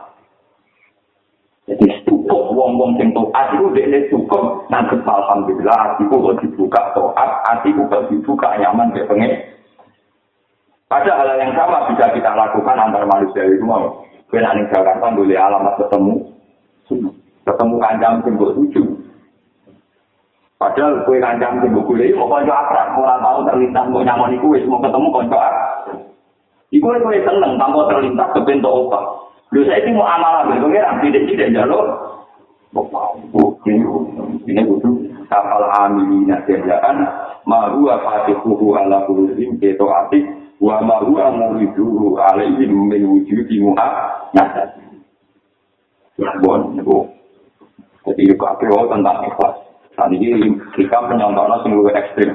[1.64, 7.86] Jadi cukup wong-wong sing toat itu dia cukup nanti alhamdulillah hatiku kok dibuka toat, hatiku
[7.86, 9.32] kok dibuka nyaman dia pengen
[10.90, 14.02] Ada hal yang sama bisa kita lakukan antar manusia itu mau.
[14.26, 16.14] Kena ning Jakarta boleh alamat ketemu,
[17.46, 18.86] ketemu kanjang simbol tujuh.
[20.58, 24.66] Padahal kue kanjang simbol kuliah mau konco akrab, orang tahu terlintas mau nyaman iku wis
[24.66, 25.69] mau ketemu konco akrab.
[26.70, 29.00] Iku kue seneng tanpa terlintas ke bentuk apa.
[29.50, 31.86] Lu saya ini mau amalan berpengiran, tidak tidak jalur.
[34.46, 34.94] Ini butuh
[35.26, 37.02] kapal amilina kerjaan,
[37.42, 40.22] mahu fatihuhu ala kulubim keto atik,
[40.62, 44.70] wa ma huwa muriduhu alaihi min wujudi muha nasab.
[46.38, 47.10] Bon, bu.
[48.06, 49.54] Jadi itu apa tentang ikhlas.
[49.98, 52.30] Saat ini kita penyontohnya sing lebih ekstrim.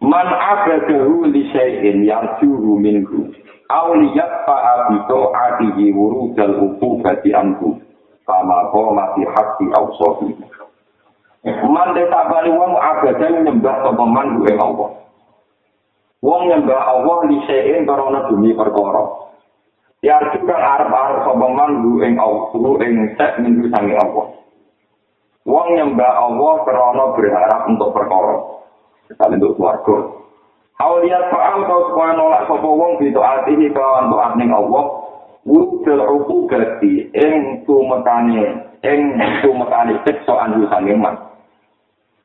[0.00, 3.28] Man abadahu li syai'in yarjuhu minhu.
[3.68, 7.76] Aw liyatfa'a bito atihi wurudal ukubati anhu.
[8.24, 10.32] Kama koma fi haqi awsofi.
[11.44, 14.90] Man detabali wong abadahu nyembah sopaman gue Allah.
[16.24, 19.04] Wong nyembah Allah li syai'in karena bumi perkara.
[20.00, 24.32] Ya juga sapa man lu ing Allah ing sek minggu sangi Allah.
[25.44, 28.59] Wong nyembah Allah karena berharap untuk perkara.
[29.10, 29.96] Misalnya untuk keluarga.
[30.80, 34.84] Aulia fa'al kau supaya nolak sapa wong itu atihi kelawan doa ning Allah.
[35.44, 38.44] Wudul uku gati ing tumekane
[38.80, 39.00] ing
[39.44, 41.16] tumekane siksa anju sange man.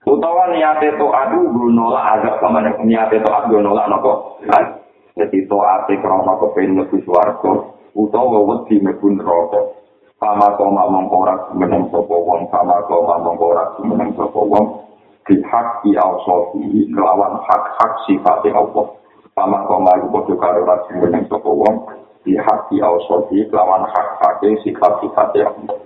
[0.05, 4.37] Utawa niate to adu nolak agak pamane niate to adu nolak napa?
[5.17, 7.51] Jadi to ate krana kepen mlebu swarga
[7.97, 9.61] utawa wedi mlebu neraka.
[10.15, 14.84] Sama koma mongkorak meneng sapa wong sama koma mongkorak meneng sapa wong
[15.25, 18.87] di hak di awsofi lawan hak-hak sifat Allah.
[19.35, 21.75] Sama koma iku padha karo rasi meneng sapa wong
[22.23, 25.77] di hak di awsofi lawan hak-hak sifat-sifat Allah.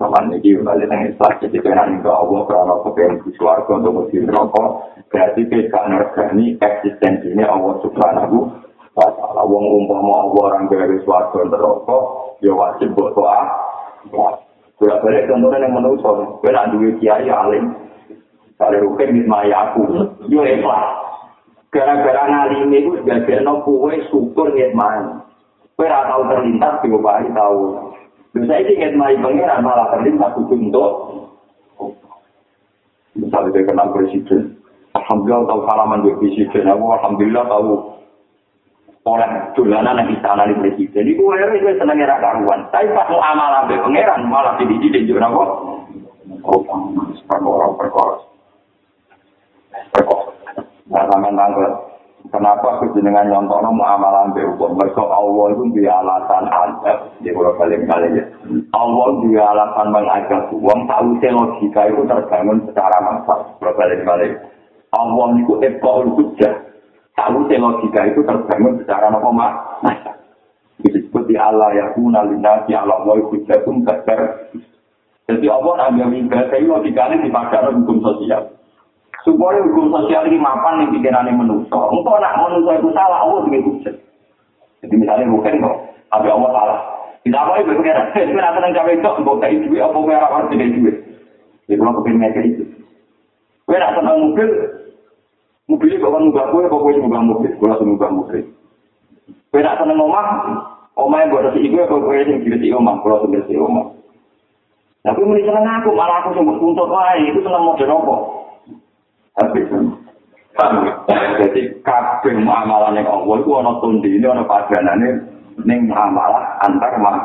[0.00, 4.24] Sama ini balik nang Islam, jadi kena ke Allah karena kepengen di suarga untuk musim
[4.32, 4.96] rokok.
[5.12, 8.48] Berarti kita ngergani eksistensinya Allah subhanahu
[8.96, 9.44] wa ta'ala.
[9.44, 12.02] Wong umpama Allah orang gawe suarga untuk rokok,
[12.40, 13.44] ya wajib buat doa.
[14.80, 17.76] Bila balik contohnya yang saya, gue nak duit kiai alim.
[18.56, 20.84] Kalau rukin mismaya aku, yo ikhlas.
[21.68, 25.20] Gara-gara ngalimi itu sebagai no kue syukur ngitmain.
[25.76, 26.96] Gue tau terlintas, gue
[27.36, 27.60] tahu.
[28.32, 30.90] Bisa ini ingin mai pengiran malah terlihat hukum untuk
[33.18, 34.54] misalnya dia kenal presiden.
[34.96, 36.64] Alhamdulillah tahu salaman di presiden.
[36.72, 37.99] Aku alhamdulillah tahu
[39.00, 41.08] oleh dolanan yang istana di presiden.
[41.16, 42.60] Ibu akhirnya itu senangnya rak karuan.
[42.68, 45.44] Tapi pas mau amal ambil pengiran malah di didik juga apa?
[46.44, 46.60] Oh,
[47.24, 48.16] perkara perkara.
[49.92, 50.24] Perkara.
[50.90, 51.90] Nah, sama tanggal
[52.28, 54.76] Kenapa kejenengan nyontono muamalah mbek hukum?
[54.76, 56.98] Mereka Allah itu di alasan adab.
[57.24, 58.24] Di pulau kali kali ya.
[58.76, 60.80] Allah di alasan mengajak uang.
[60.84, 63.56] Tahu logika itu terbangun secara massal.
[63.56, 64.28] Pulau kali kali.
[64.92, 66.54] Allah itu ekor hujah.
[67.18, 69.52] Tahu logika itu terbangun secara apa mak?
[70.80, 73.84] Disebut di Allah ya kuna linasi Allah wa hujah pun
[75.28, 78.60] Jadi Allah ngambil ibadah itu logikanya dipakai hukum sosial.
[79.20, 81.84] supaya hukum sosial ini mapan yang pikiran yang menusuk.
[81.92, 83.94] Untuk nak menusuk itu salah, Allah juga hujat.
[84.80, 85.76] Jadi misalnya bukan kok,
[86.08, 86.80] tapi Allah salah.
[87.20, 88.06] Tidak apa itu pikiran.
[88.32, 90.96] Itu nak senang cawe itu, untuk kayak duit, apa merah harus tidak duit.
[91.68, 92.64] Jadi kalau kepingin itu.
[93.68, 94.48] Gue nak senang mobil,
[95.70, 97.50] mobil itu kan nubah gue, apa gue nubah mobil.
[97.54, 98.42] Gue langsung nubah mobil.
[99.54, 100.26] Gue nak senang omah,
[100.98, 102.94] omah yang buat si ibu, apa gue yang jadi si omah.
[102.98, 103.86] Gue langsung jadi si omah.
[105.00, 108.16] Tapi mulai senang aku, malah aku sempat untuk lain, itu senang model apa.
[109.38, 109.60] Tapi
[111.40, 115.08] jadi kabeh muamalah ning Allah iku ana tundine ana padanane
[115.64, 117.16] ning muamalah antar mak.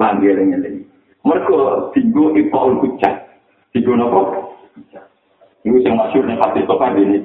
[0.00, 0.86] Panggil ngene.
[1.26, 3.28] Mergo tinggo ipol kucak.
[3.74, 4.54] Tinggo nopo?
[5.66, 7.18] Iku sing masyhur ning hati sopan ini.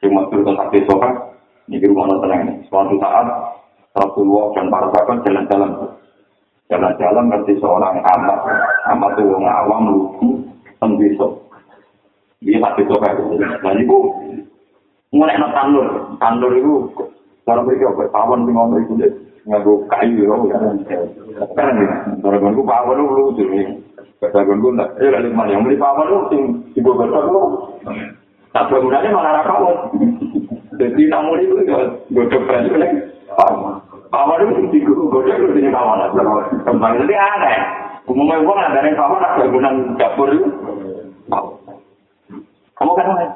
[0.00, 1.12] Sing masyhur ning hati sopan
[1.68, 2.64] niki rumah tenang.
[2.72, 3.28] Suatu saat
[3.92, 5.70] Rasulullah dan para sahabat jalan-jalan.
[6.72, 8.38] Jalan-jalan ngerti seorang amat.
[8.96, 10.28] Amat itu orang awam lugu.
[10.80, 11.44] Tembisok.
[12.40, 13.12] Iya pasti coba.
[13.60, 13.96] Dan itu
[15.12, 15.88] mulai no tandur,
[16.22, 16.86] tandur itu
[17.42, 18.04] cara mereka apa?
[18.14, 18.94] Pawon di ngomong itu
[19.44, 20.36] ngaku kayu ya.
[21.52, 21.76] Kan
[22.22, 23.44] cara gue pawon itu lucu
[24.18, 26.42] gue gue nggak, eh lalu mana yang beli pawon itu sing
[26.74, 27.42] di bawah lu.
[28.50, 29.76] Tak bangunannya malah pawon.
[30.74, 31.54] Jadi tamu itu
[32.10, 32.90] gue coba itu nih.
[34.10, 36.02] Pawon itu di gue gue gue sini pawon.
[36.66, 37.58] Kembali nanti aneh.
[38.10, 40.48] Umumnya gue nggak ada pawon, ada bangunan dapur itu.
[42.74, 43.26] Kamu kan mana?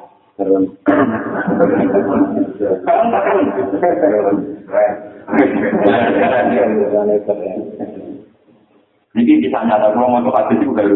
[9.12, 10.88] Jadi bisa nyata kalau mau hadis itu gak.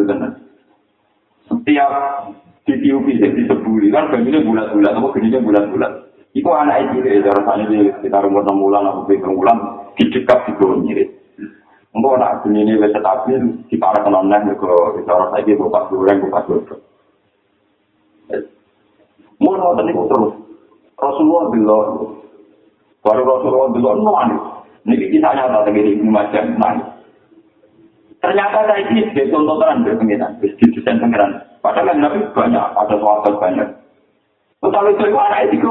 [1.46, 1.90] Setiap
[2.66, 5.92] ditiupi jadi sebuli kan begini bulat-bulat, apa begini bulat-bulat.
[6.34, 9.56] Itu anak itu ya, rasanya di sekitar umur enam bulan atau tujuh bulan
[9.96, 11.08] didekat di bawah nyirit.
[11.96, 13.40] Untuk anak ini bisa stabil,
[13.72, 16.76] di para kenonnya juga bisa rasanya buka goreng, buka.
[19.36, 20.34] Mun ngoten niku terus.
[20.96, 21.88] Rasulullah bilang,
[23.04, 24.44] baru Rasulullah bilang nangis.
[24.88, 26.95] Niki kita nyata tegiri Ibnu Majah nangis.
[28.26, 31.38] Ternyata saya ini contoh terang dari pengiran, desain pengiran.
[31.62, 33.68] Padahal yang nabi banyak, ada sahabat banyak.
[34.66, 35.70] Tetapi itu anak itu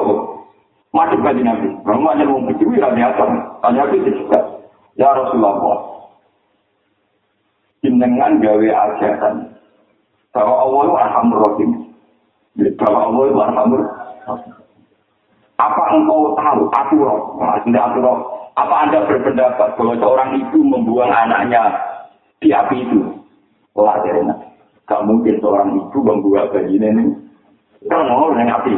[0.96, 1.68] masuk bagi nabi.
[1.84, 3.28] Kamu hanya mau mencuri lagi apa?
[3.60, 4.40] Tanya itu juga.
[4.96, 5.84] Ya Rasulullah,
[7.84, 9.36] jenengan gawe ajaran
[10.32, 11.72] bahwa Allah itu arhamur rahim.
[12.80, 13.82] Bahwa Allah itu arhamur
[15.60, 17.20] Apa engkau tahu aturan?
[17.36, 18.18] Maksudnya aturan.
[18.56, 21.95] Apa anda berpendapat bahwa seorang ibu membuang anaknya
[22.40, 23.00] di api itu?
[23.76, 24.24] Wah, jadi
[24.86, 27.10] Gak mungkin seorang ibu membuang bayi ini.
[27.90, 28.72] Kan mau dengan api.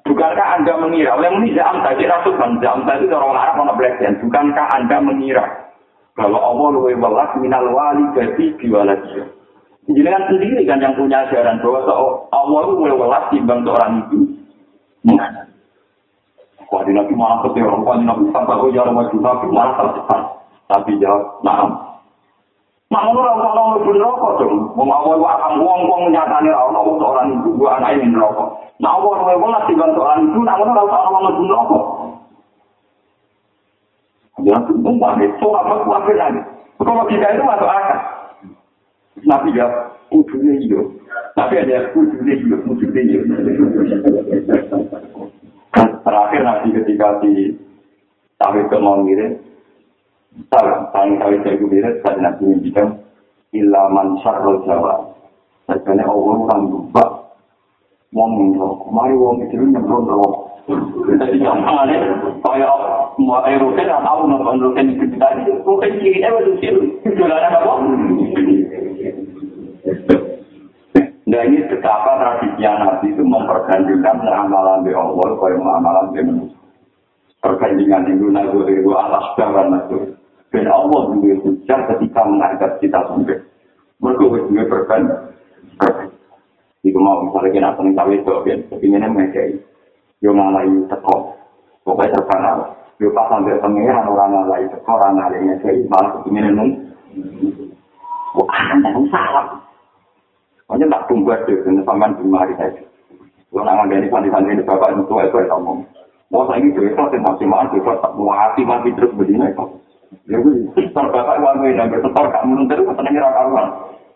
[0.00, 4.24] Bukankah Anda mengira, oleh ini jam tadi Rasul kan jam tadi orang Arab orang Blackden.
[4.24, 5.44] Bukankah Anda mengira
[6.16, 9.24] bahwa Allah luwe welas minal wali jadi biwaladia.
[9.90, 14.18] Jenengan sendiri kan yang punya ajaran bahwa Allah luwe welas timbang seorang itu.
[15.04, 15.46] Mana?
[16.70, 19.74] Wah, di nabi malah ketika orang tua di nabi sampai kau jalan maju nabi malah
[19.74, 20.22] tercepat.
[20.70, 21.90] Tapi jawab, nah,
[22.90, 24.74] Nah, orang orang lebih rokok dong.
[24.74, 28.50] Mau awal akan uang uang nyatanya orang orang itu dua anak ini rokok.
[28.82, 31.84] Nah, awal awal lah tiga orang itu, namun orang orang lebih rokok.
[34.42, 36.42] Jangan tumpah itu apa kuatir lagi.
[36.82, 38.00] Kalau kita itu masuk akal.
[39.22, 39.66] Nabi ya,
[40.10, 40.86] ujungnya hidup.
[41.38, 43.22] Tapi ada ujungnya hidup, ujungnya hidup.
[46.02, 47.54] Terakhir nanti ketika di
[48.40, 48.98] Tawid ke mau
[50.30, 52.90] ngirim, salah paling kali saya kulihat saya nanti bilang
[53.50, 55.10] ilaman syarul jawa.
[55.66, 57.04] Sebenarnya allah orang lupa.
[58.10, 60.50] Wong itu mari wong itu nyemprot roh
[61.18, 61.90] jadi gampang
[62.46, 62.74] kayak
[63.18, 67.72] mau air rutin atau nonton rutin itu tadi rutin kiri eh waktu itu jualan apa?
[71.30, 76.58] Nah ini betapa tradisi Nabi itu mempergantikan amalan di Allah, kaya amalan di manusia.
[77.40, 79.96] Perbandingan itu nabi itu alas dan nabi.
[80.50, 83.38] Dan Allah juga hujan ketika mengangkat kita sampai.
[84.02, 85.02] Mereka juga berkan.
[86.80, 88.34] Jika mau misalnya kita senang tahu itu,
[88.72, 89.60] kepinginnya mereka
[90.20, 91.36] Yo ngalai teko.
[91.84, 92.58] Pokoknya terkenal.
[93.00, 96.70] Yo pas sampai pengiran orang ngalai teko, orang ngalai ngekei, malah kepinginnya nung.
[98.36, 99.46] Wah, anda salah.
[100.64, 102.84] Pokoknya tak tunggu aja, dengan paman di mari saja.
[103.50, 105.82] Kalau nangan dari santri-santri ini, bapak itu itu ngomong.
[106.30, 109.66] Mau saya ini itu, itu masih mati, tak mau hati mati terus begini, itu.
[110.26, 113.70] Ya gue, bapak uang gue dan bersetor gak meluntir, gue senengnya raka ruang.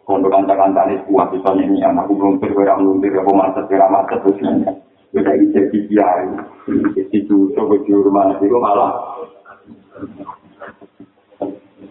[0.04, 4.18] Kalau kanca-kanca ini kuat, ini anak gue meluntir, gue yang meluntir, gue macet, gue macet,
[4.26, 4.66] terus ini.
[5.14, 6.26] Gue kayak jadi kiai,
[6.66, 8.92] jadi cucu, gue di rumah, jadi gue malah.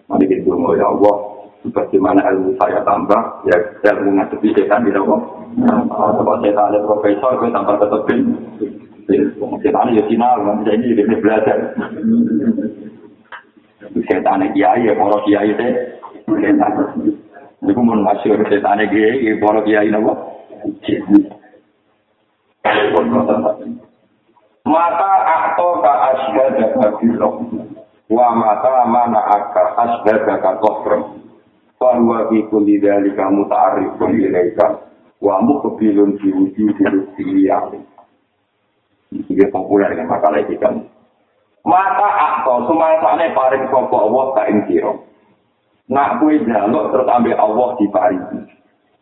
[0.04, 1.16] Nanti gitu, ya Allah,
[1.72, 5.20] bagaimana ilmu saya tambah, ya saya ngadepi setan, gitu kok.
[5.64, 8.20] Kalau setan ada profesor, gue tambah tetepin.
[9.64, 11.72] Setan ya final, jadi dia belajar.
[14.08, 15.72] Setan kiai ya para kiai teh.
[16.24, 16.72] Setan
[17.64, 20.12] niku mun masyhur setan kiai para kiai napa?
[24.64, 27.30] Mata akto ka asbada kabiro
[28.08, 31.20] wa mata mana aka asbada ka kofro
[31.76, 34.80] Fahuwa fi kulli dhalika muta'arrifun ilaika
[35.20, 37.22] wa muqbilun fi wujudi rusti
[39.14, 40.70] Ini populer dengan makalah kita.
[41.64, 44.92] Mata akto sumangsane paring sapa Allah ka ing sira
[45.88, 48.40] nak kuwi njaluk terus ambil Allah di paringi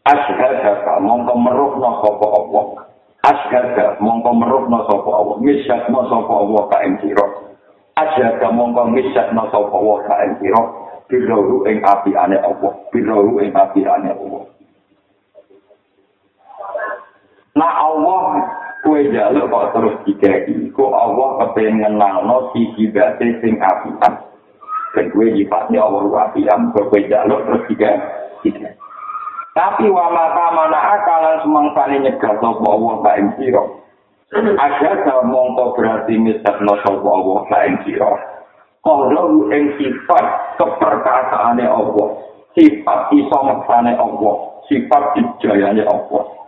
[0.03, 2.65] ashhadu mongko meruhna sapa Allah.
[3.23, 5.37] Ashhadu mongko meruhna sapa Allah.
[5.43, 7.27] Misyatna sapa Allah ka ing sira
[7.99, 10.63] ashhadu mongko misyatna sapa Allah ka ing sira
[11.07, 12.73] birohu ing api ane Allah.
[12.91, 14.43] Birohu ing api ane Allah.
[17.53, 18.23] Nah Allah
[18.83, 24.13] kue jaluk kok terus dikei, kok Allah kepengen nalno si kibate sing apian.
[24.93, 27.97] Dan kue jifatnya Allah apian, kok kue jaluk terus dikei.
[29.53, 33.65] Tapi wa mata mana akalan semangsane nyegah sapa Allah ka ing sira.
[34.33, 38.11] Aja mongko berarti misakno sapa Allah ka ing sira.
[38.83, 42.09] Kalau ing sifat keperkasaane Allah,
[42.57, 44.35] sifat iso ngersane Allah,
[44.67, 46.42] sifat dijayane Allah.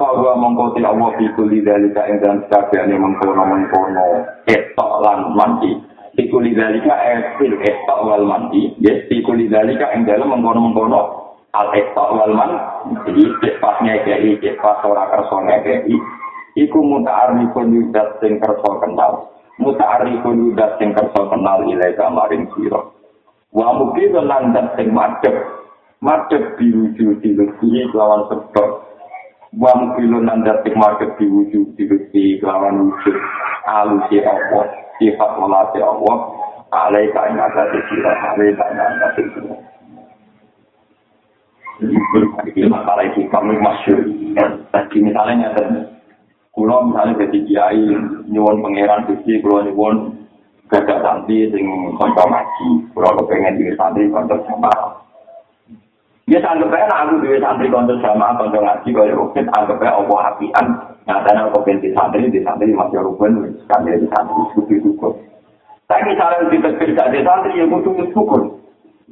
[0.00, 4.04] Bahwa mengkoti Allah di kuli dalika yang dalam sekabiannya mengkono mengkono
[4.48, 5.78] etok lan mandi.
[6.16, 8.72] Di kuli dalika etil etok wal mandi.
[8.80, 11.00] Yes, di kuli dalika yang dalam mengkono mengkono
[11.52, 13.28] al etok wal mandi.
[13.44, 15.96] Cepatnya kei, cepat ora kerso ngekei.
[16.52, 19.28] Iku muta'arifun yudat sing kerso kenal.
[19.60, 22.96] Muta'arifun yudat sing kerso kenal ilai kamarin siro.
[23.52, 25.36] Wa mungkin landat sing madep.
[26.00, 26.72] Madep di
[27.94, 28.68] lawan sebab.
[29.52, 33.16] Wang kilo nanda tik market diwujud diwujud kelawan wujud
[33.68, 34.64] alusi Allah
[34.96, 36.16] sifat walasi Allah
[36.72, 39.56] alai kain ada di sira alai kain ada di sira
[41.84, 44.00] ini masalah ini kami masyur
[44.72, 45.62] tadi misalnya nyata
[46.56, 47.84] kulo misalnya jadi kiai
[48.32, 50.16] nyuwun pangeran suci kulo nyuwun
[50.72, 51.68] gagak santri sing
[52.00, 55.01] konco ngaji kulo kepengen di santri konco sama
[56.30, 60.18] Ya anggap aja aku duwe santri konco sama konco ngaji kaya rukit anggap aja Allah
[60.32, 60.66] apian.
[61.02, 65.12] Nyatanya aku binti santri di santri masih rukun sekali di santri syukur syukur
[65.92, 68.40] tapi misalnya di tegir di santri ya kudu syukur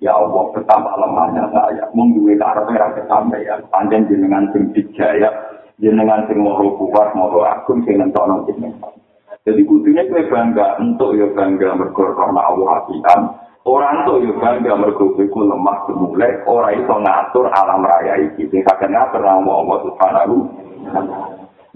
[0.01, 5.29] ya Allah betapa lemahnya saya mengduwe karpe yang kesampaian panjang jenengan sing dijaya
[5.77, 8.97] jenengan sing mau kuat mau agung sing nentokno jenengan.
[9.45, 13.21] Jadi kudunya kue bangga untuk ya bangga mergo karena Allah apian
[13.65, 18.49] orang tuh bangga mergo ku lemah semulai orang itu ngatur alam raya iki.
[18.49, 20.37] Sing kadang ngatur nama Allah subhanahu.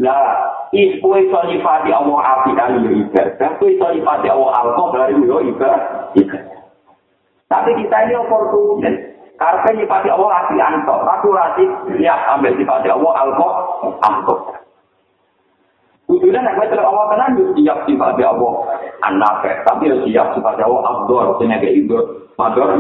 [0.03, 0.21] Lah
[0.75, 5.39] is kue iso nyifati Allah apian ya ibadah kue iso nyifati Allah alkohol dari ya
[5.55, 5.81] ibadah.
[7.45, 8.97] Tapi kita ini oportunis
[9.39, 11.65] karena nyifati Allah apian tok tapi rasi
[12.03, 13.55] ya ambil nyifati Allah alkohol
[14.03, 14.64] alkohol
[16.15, 18.55] Kudune nek wis Allah tenan yo siap sifat Allah
[19.03, 21.99] anafe, tapi yo siap sifat Allah abdur sing nek itu
[22.39, 22.71] mador.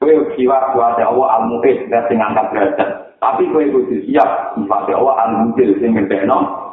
[0.00, 2.90] Kowe siap sifat Allah al-mukid sing angkat derajat.
[3.20, 6.64] Tapi kowe kudu siap sifat Allah al-mudil sing ngendeno.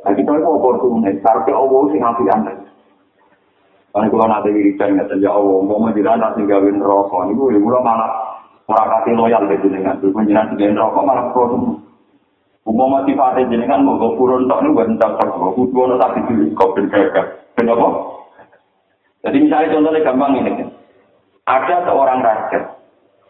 [0.00, 2.52] Nah, kita itu oportunis, karena Allah sing ngapi anda.
[3.92, 8.10] Kan kalau nanti wiridan nggak ya Allah, menjiran nanti gawin rokok, ini gue mulai malah
[8.70, 11.89] orang kasih loyal dengan, menjiran gawin rokok malah produk.
[12.68, 16.52] Umum sifatnya jenengan mau gopurun tak nih buat entah tak gue kudu ono tapi dulu
[16.76, 17.26] ben gagah.
[17.56, 17.88] Kenapa?
[19.24, 20.64] Jadi misalnya contohnya gampang ini,
[21.44, 22.60] ada seorang raja,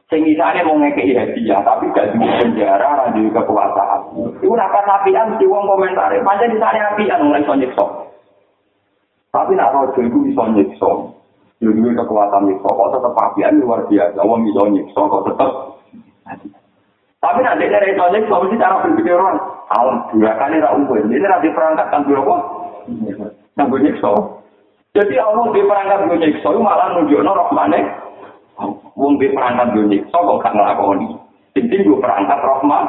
[0.07, 4.01] sing misalnya mau ngekei hadiah tapi gak di penjara, ranjau kekuasaan.
[4.39, 7.87] Itu nakar apian si wong komentar, panjang misalnya apian mulai so nyekso.
[9.35, 10.91] Tapi nak rojo itu bisa nyekso,
[11.59, 15.51] jadi kekuatan nyekso, kok tetap apian luar biasa, wong bisa nyekso kok tetap.
[17.21, 19.37] Tapi nanti dari itu aja, kalau cara berpikir orang,
[19.69, 21.05] alam dua kali tak umum.
[21.05, 22.41] Ini nanti perangkat dua kok,
[23.61, 24.41] yang nyekso.
[24.97, 27.81] Jadi Allah di perangkat gue nyekso, malah nunjuk no rohmane.
[28.97, 31.09] Wong di perangkat gue nyekso, kok gak ngelakoni.
[31.61, 32.85] Intinya gue perangkat rohman.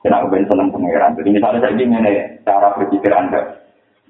[0.00, 1.20] Kenapa gue seneng pengeran?
[1.20, 2.06] Jadi misalnya saya ingin
[2.48, 3.60] cara berpikir anda.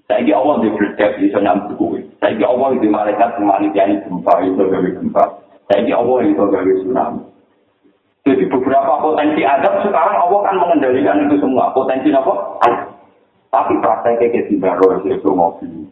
[0.07, 2.07] Saya ingin Allah di berdek, bisa nyambut gue.
[2.23, 4.91] Saya ingin Allah di malaikat, kemanikian gempa, itu gawe
[5.67, 5.75] gempa.
[5.75, 7.23] Jadi Allah itu gawe tsunami.
[8.27, 11.71] Jadi beberapa potensi adab sekarang Allah kan mengendalikan itu semua.
[11.71, 12.35] Potensi apa?
[13.55, 15.87] Tapi prakteknya kayak di baru itu mobil.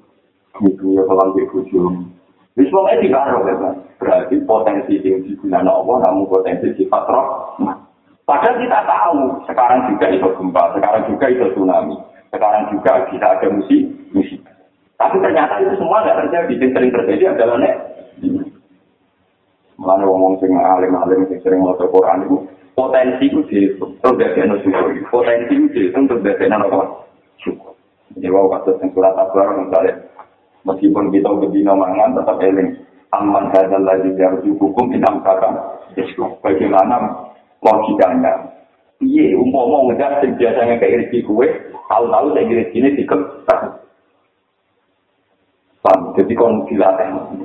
[0.66, 2.11] Itu ya kalau di ujung.
[2.55, 7.55] Di semua di baru ya Berarti potensi yang digunakan Allah namun potensi sifat roh.
[8.27, 11.93] Padahal kita tahu sekarang juga itu gempa, sekarang juga itu tsunami,
[12.33, 13.85] sekarang juga bisa ada musik,
[14.16, 14.41] musik.
[14.97, 16.53] Tapi ternyata itu semua nggak terjadi.
[16.57, 17.93] Yang sering terjadi adalah nek
[19.85, 22.41] Mulane wong sing alim-alim sing sering maca Quran itu
[22.72, 23.68] potensi ku di
[24.41, 24.97] ana syukur.
[25.12, 27.05] Potensi ku di ana apa?
[27.45, 27.76] Syukur.
[28.16, 29.93] Jadi wau kata sing surat Al-Baqarah misalnya
[30.64, 32.80] meskipun kita bedina mangan tetap eling
[33.12, 35.53] aman hadal lagi yarju hukum inam kata
[35.93, 36.41] syukur.
[36.41, 37.28] Bagaimana
[37.61, 38.57] logikanya?
[39.05, 41.45] Iya, umpama ngejar sing biasanya kayak rezeki kue,
[41.93, 43.05] tahu-tahu saya rezeki ini.
[45.85, 46.16] Paham?
[46.16, 47.43] Jadi kon dilatih.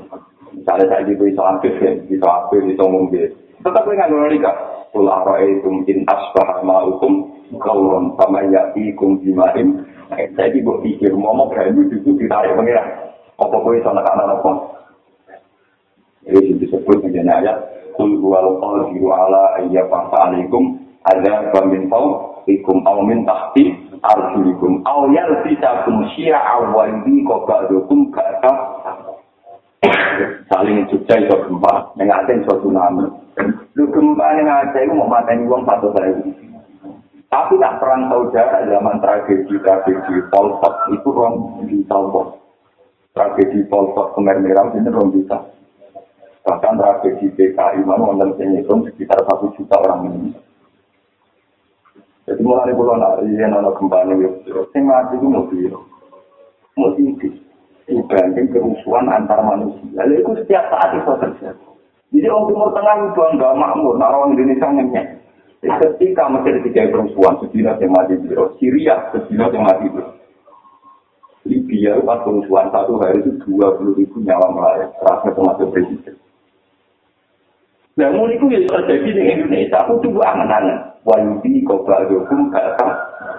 [0.69, 3.25] Misalnya saya di bisa aktif ya, bisa aktif, bisa ngombe.
[3.65, 4.57] Tetap gue nggak ngerti kak.
[4.93, 7.25] Kula roe itu mungkin asbah ma'ukum
[7.57, 9.81] kalau sama yati kum jimahin.
[10.13, 12.85] Saya di buat pikir mau berani itu ditarik pengiran.
[13.41, 14.51] Apa gue bisa nak anak apa?
[16.37, 17.57] Ini disebut menjadi ayat.
[17.97, 23.73] Kul huwal qadiru ala ayyafah alaikum ada bamin tau ikum au min tahti
[24.05, 28.78] arjulikum au yalbisakum syi'a wa yudi qabadukum ka'ka
[30.59, 33.07] saling Jogja itu gempa, yang ada itu tsunami.
[33.79, 36.11] Lu gempa yang ada itu mau mateni uang satu saya.
[37.31, 42.35] Tapi tak perang saudara zaman tragedi tragedi Polpot itu orang bisa bos.
[43.15, 45.37] Tragedi Polpot Kemer Merah ini orang bisa.
[46.43, 50.35] Bahkan tragedi PKI mana wonten sing hitung sekitar satu juta orang ini.
[52.27, 54.27] Jadi mulai bulan hari yang ada gempa ini,
[54.75, 55.71] sing mati itu mobil,
[56.77, 57.07] mobil
[57.89, 59.89] dibanding kerusuhan antar manusia.
[59.97, 61.67] Lalu itu setiap saat itu terjadi.
[62.09, 65.07] Jadi orang Timur Tengah itu enggak makmur, nah orang Indonesia ngenyek.
[65.59, 70.01] Ketika Mesir tiga kerusuhan, sedina yang mati di Syria, sedina yang mati di
[71.49, 76.15] Libya pas kerusuhan satu hari itu dua puluh ribu nyawa melayang, rasanya termasuk presiden.
[77.99, 80.79] Mulai itu yang terjadi di Indonesia, aku coba angan-angan.
[81.03, 82.87] Wayudi kobadokum kata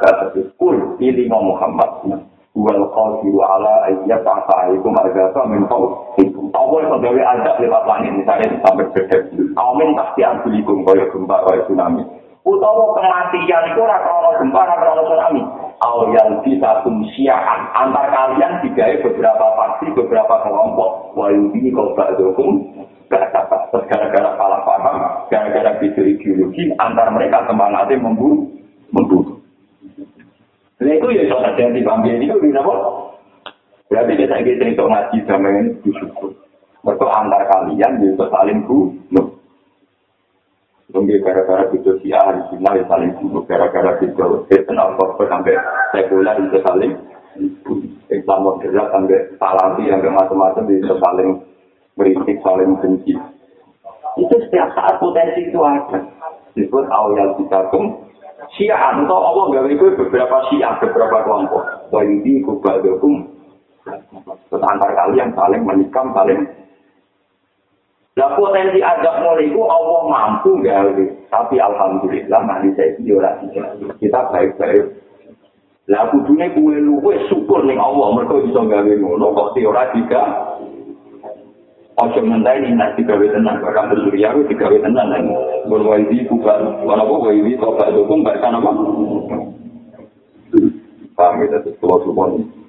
[0.00, 0.26] kata
[0.56, 2.20] kul pilih Muhammad.
[2.58, 8.90] Wal qadiru ala ayyat ta'aikum agasa min fawqikum awal sebagai ajak lewat langit misalnya sampai
[8.90, 9.22] bedek
[9.54, 12.02] amin pasti ambilikum kaya gempa kaya tsunami.
[12.40, 15.42] Utawa kematian itu ora krono gempa ora krono tsunami.
[15.80, 21.16] Aw yang bisa kumsiaan antar kalian digawe beberapa faksi beberapa kelompok.
[21.16, 22.60] Wa ini kau ba'dukum
[23.08, 23.60] dapat.
[23.90, 24.96] Gara-gara salah paham
[25.32, 28.46] gara-gara beda ideologi antar mereka semangatnya membunuh
[28.94, 29.39] membunuh
[30.80, 32.74] Nah itu ya soal terjadi bangga ini itu apa?
[33.92, 36.30] Berarti kita ingin cerita ngaji sama ini bersyukur.
[36.80, 39.26] Mereka antar kalian bisa saling bunuh.
[40.88, 45.54] Belum dia gara-gara video si ahli sunnah yang saling bunuh gara-gara video kenal korban sampai
[45.92, 46.92] sekuler itu saling
[48.10, 51.30] Islam moderat sampai salafi sampai macam-macam bisa saling
[51.94, 53.14] beritik saling benci
[54.18, 56.02] itu setiap saat potensi itu ada
[56.58, 58.09] disebut awal kita pun
[58.56, 61.62] Syiah atau Allah nggak itu beberapa Syiah beberapa kelompok
[61.92, 63.28] Wahidi kubadokum
[64.50, 66.44] antar kalian saling menikam saling
[68.18, 71.04] Nah potensi ajak mulai itu Allah mampu gawe.
[71.30, 73.16] Tapi alhamdulillah nanti saya itu
[74.02, 74.92] kita baik-baik.
[75.88, 80.49] Lah kudune kuwe luwe syukur ning Allah mergo iso gawe ngono kok ti ora diga.
[82.00, 85.24] Ojo ngenteni nek digawe tenan bakal bersurya ku digawe tenan nang
[85.68, 88.70] mun wae iki bukan ora apa wae iki kok gak dukung gak kan apa.
[91.12, 91.84] Paham ya, itu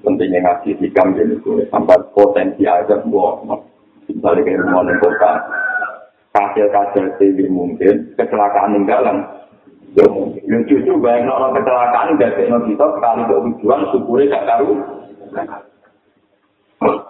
[0.04, 1.40] pentingnya ngaji hikam jadi
[1.72, 3.48] sampai potensi aja buat
[4.12, 5.32] misalnya kayak rumah di kota,
[6.36, 9.18] kasil-kasil TV mungkin, kecelakaan tinggalan.
[10.44, 14.70] Yang cucu banyak orang kecelakaan dari teknologi kita sekali ke tujuan syukurnya gak tahu.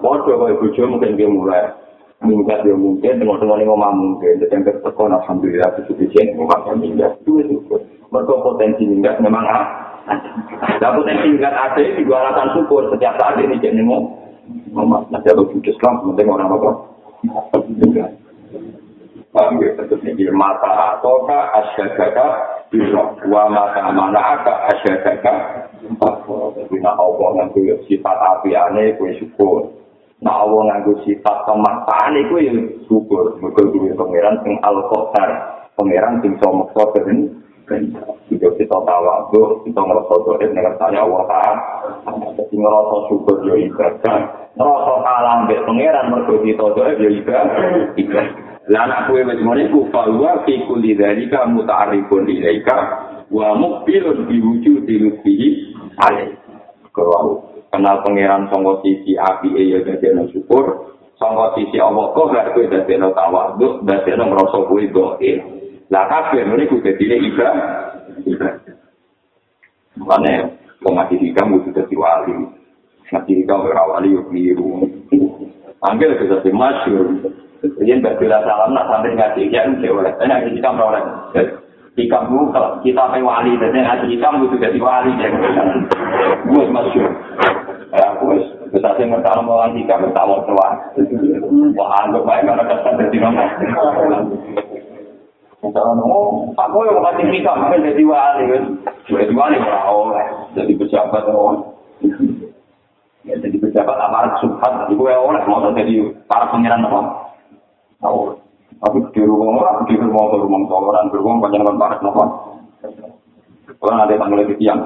[0.02, 1.70] Waduh, kalau ibu mungkin dia mulai
[2.22, 7.18] minggat dia mungkin, tengok-tengok ini ngomong mungkin, jadi yang ketekon alhamdulillah itu bisa ngomong minggat
[7.26, 7.58] itu itu.
[8.14, 10.90] Mereka potensi minggat memang ada.
[10.94, 14.06] potensi minggat ada di dua alasan syukur setiap saat ini jadi mau
[14.78, 15.10] ngomong.
[15.10, 16.70] Nah, kalau Islam, penting orang apa?
[19.32, 22.28] Paham ya, tetap ini mata atoka asyadaka
[22.68, 25.34] bisa wa mata mana aka asyadaka
[26.00, 29.72] tapi nak Allah nganggu sifat api aneh kue syukur
[30.22, 32.46] nak Allah nganggu sifat kemataan kue
[32.86, 35.30] syukur mereka duwe pangeran sing al-qadar
[35.74, 37.42] pangeran sing so maksa keren
[38.28, 41.56] Jika kita tahu, kita ngerasa doa dengan tanya Allah Ta'ala.
[42.36, 44.18] Jadi ngerasa syukur ya ibadah.
[44.60, 48.26] Ngerasa kalah dengan pangeran mergo kita doa ya ibadah.
[48.72, 52.78] Lah anak kue wis ngene ku fawa fi kulli dzalika muta'arrifun ilaika
[53.34, 55.48] wa muqbilun bi wujudi lubbihi
[55.98, 56.38] alaih.
[56.94, 57.42] Kalau
[57.72, 63.00] kenal pangeran sangka sisi api ya dadi syukur, sangka sisi Allah kok gak kowe dadi
[63.00, 65.34] tawadhu, dadi ngrasa kowe doa.
[65.92, 67.04] Lah kabeh ngene ku dadi.
[68.22, 68.76] Ibadah.
[70.00, 72.36] Makanya, wong ngaji hikam itu dadi wali.
[73.12, 74.88] Ngaji hikam ora wali yo biru.
[75.84, 77.08] Angger bisa dadi masyhur.
[77.62, 80.16] Jadi mbak Bila salam nak sampai ngaji ya itu oleh.
[80.16, 81.00] Ini ngaji hikam ora
[81.92, 85.12] itu kalau kita sampai wali, jadi ngaji hikam itu dadi wali.
[86.48, 87.12] Gue masyhur.
[87.92, 88.40] Gue
[88.72, 90.74] bisa sih ngerti mau ngaji hikam, tahu keluar.
[91.76, 93.48] Wah, anggap baik karena kesal dadi nomor.
[95.62, 98.64] Misalnya, oh, aku yang kasih kita, mungkin jadi wali, kan?
[99.06, 100.28] Jadi wali, oleh.
[100.58, 101.78] Jadi pejabat, oh.
[103.22, 107.02] Ya, jadi pejabat aparat subhat, jadi gue oleh, mau jadi para pengiran, apa?
[108.02, 108.34] Oh,
[108.82, 112.24] tapi di rumah orang, di rumah orang, rumah orang, di rumah banyak orang para apa?
[113.82, 114.82] Orang ada yang mulai tiang.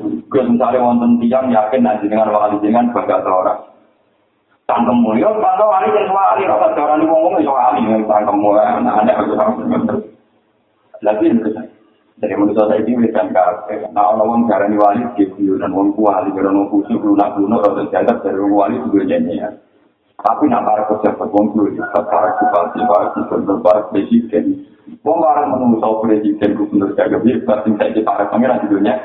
[0.00, 3.70] Gue misalnya wonten tiang yakin nanti dengan wali dengan bangga seorang.
[4.70, 8.78] tangkem mulia pantau wali yang wali apa cara nih ngomong itu wali yang tangkem mulia
[8.78, 9.98] nah ada aku tahu
[11.02, 11.26] lagi
[12.20, 16.30] dari menurut saya ini bukan kafe nah orang cara nih wali gitu dan orang wali
[16.30, 19.50] kalau mau pusing lunak lunak atau jaga dari wali juga jadi ya.
[20.20, 24.68] Tapi nak para pejabat wong kuwi para bupati para gubernur para presiden.
[25.00, 29.00] Wong para menunggu tahu presiden gubernur jaga bir pasti saya para pangeran di dunia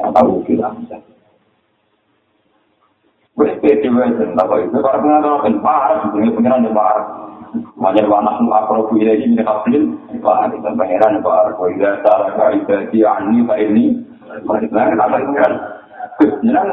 [0.00, 0.68] atau kita
[3.40, 7.06] Wes pede wes apa itu para pengacara kan parah sebenarnya pengiran ya parah.
[7.80, 11.56] Wajar anak nu akro kuila ini mereka pilih parah dan pangeran parah.
[11.56, 13.96] Kuila cara kaita dia ani pak ini.
[14.44, 15.52] Mereka apa itu kan?
[16.44, 16.68] Jangan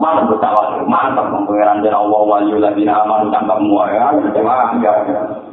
[0.00, 4.08] mana bertawar, mantap pengiran dan Allah wali lagi aman tanpa semua ya.
[4.32, 4.92] Jangan ya.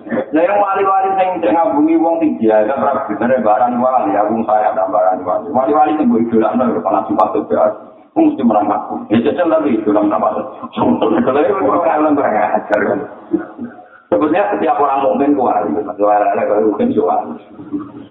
[0.07, 2.79] Nah yang wali-wali yang tengah bumi wong tinggi ya, kan
[3.11, 5.51] bener barang wali, aku saya ada barang wali.
[5.51, 7.55] Wali-wali yang gue idola, nah, kepala sifat itu
[8.15, 8.81] mesti merangkak.
[9.11, 10.31] Ya jajal lagi dalam nama.
[14.07, 17.19] Sebenarnya setiap orang mukmin itu wali, wali kalau mungkin juga.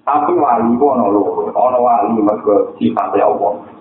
[0.05, 3.76] Tapi wali itu ono lho, ono wali mergo sifatnya Allah.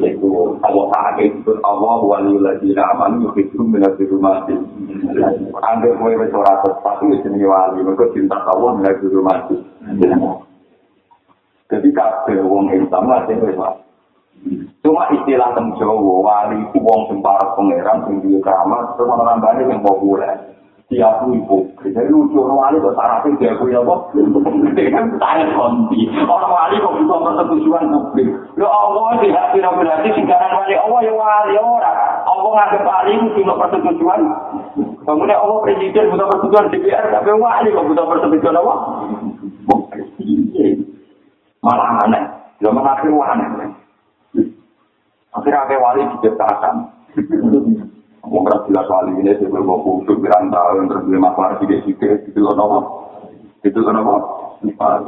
[0.00, 0.28] Yaitu
[0.64, 4.56] Allah Ta'ala itu Allah wali lagi aman itu minat di rumah sih.
[5.60, 9.60] Anda kowe wis ora tapi wis jenenge wali, mergo cinta Allah minat di rumah sih.
[11.70, 13.60] Jadi kabeh wong Islam lah sing wis
[14.80, 19.68] Cuma istilah teng Jawa, wali itu wong sing para pangeran duwe keramat, terus ana nambane
[19.68, 20.49] sing populer.
[20.90, 24.10] Dia tuh ibu, jadi lucu wali kok syaratnya dia punya apa?
[24.74, 28.26] Dengan saya konti, orang wali kok bisa persetujuan publik.
[28.58, 31.98] Lo Allah di hati berarti singkaran wali Allah ya wali orang.
[32.26, 34.20] Allah nggak wali itu cuma persetujuan.
[35.06, 38.74] Kemudian Allah presiden butuh persetujuan DPR, tapi wali kok butuh persetujuan apa?
[41.62, 42.24] Malah aneh.
[42.58, 43.70] Zaman akhir aneh.
[45.38, 46.74] Akhirnya wali diciptakan.
[48.20, 52.36] Mau jelas wali ini sih mau kusuk bilang tahun terus beli masalah di sini itu
[52.36, 52.78] loh nopo.
[53.64, 54.14] Itu loh nopo.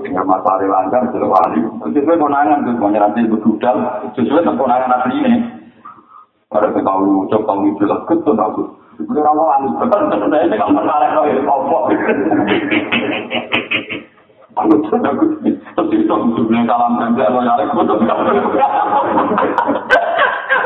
[0.00, 1.60] Dengan masalah lancar itu wali.
[1.92, 3.76] Sesuai konangan tuh mau nanti berdudal.
[4.16, 5.38] Sesuai konangan asli ini.
[6.48, 8.64] Pada kita tahu ucap tahu itu lah ketemu tahu.
[8.96, 9.68] Itu orang wali.
[9.76, 11.78] Betul betul ini kalau masalah loh ya apa.
[14.52, 17.64] Aku tuh aku terus itu sebenarnya salam tembak lo ya.
[17.76, 18.00] Betul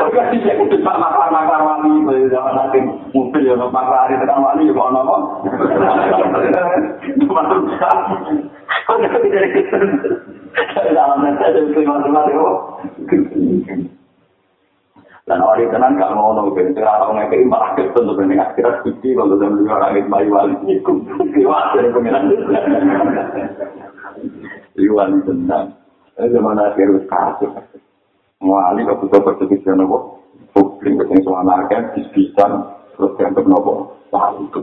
[0.07, 0.23] betul.
[0.23, 2.79] Oke, sih aku tuh makar makar wali, zaman nanti
[3.11, 5.15] mobil ya makar hari tekan wali kok nopo.
[7.27, 7.61] Masuk
[8.87, 9.77] Kok nggak bisa gitu?
[10.95, 12.49] Dalam nanti ada lima lima itu.
[15.27, 18.79] Dan orang itu kan nggak mau nopo, jadi orang yang kayak malah untuk mendengar kira
[18.87, 20.93] suci kalau dalam dua orang itu bayi wali itu,
[21.35, 22.31] kiwat dari pengiran.
[24.77, 25.75] Iwan tenang.
[26.17, 27.53] Zaman akhir kasus.
[28.37, 30.21] Wali kok butuh persetujuan nopo?
[30.53, 32.45] Publik yang soal akeh bisa
[32.93, 33.97] terus dianggap nopo.
[34.13, 34.53] Baik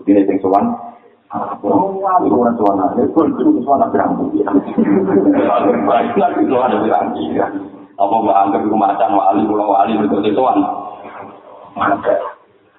[6.14, 7.50] lagi soal berambut ya.
[7.94, 10.42] Apa mbak anggap itu macan wali, pulau wali itu.
[11.74, 12.14] Maka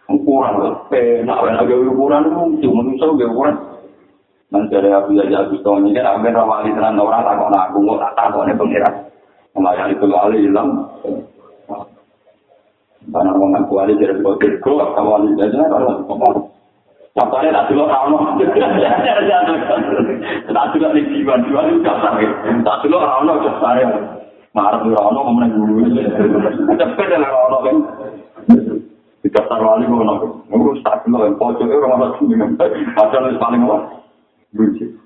[0.07, 0.55] ukuran
[0.87, 2.23] penak, lagi ukuran
[2.55, 3.55] itu manusia ukuran.
[4.47, 7.99] Nanti ada aku ya jadi tahun ini kan aku wali tenan orang takut aku mau
[7.99, 8.95] tak takut nih pengiran.
[9.55, 10.69] Melayani itu wali hilang.
[13.05, 16.51] Karena mau ngaku wali jadi sebagai kru, kalau wali jadi kalau ngomong.
[17.15, 18.35] Contohnya tak dulu rano,
[20.51, 22.19] tak dulu nih jiwa jiwa itu dasar,
[22.67, 23.87] tak dulu dasar ya.
[24.51, 25.95] Marah dulu rano kemudian dulu,
[26.75, 27.77] cepet lah rano kan.
[29.23, 32.59] Di dasar wali gue nongkrong, ngurus tak dulu yang pojok itu orang orang
[32.99, 33.77] padahal paling apa?
[34.51, 35.04] Lucu.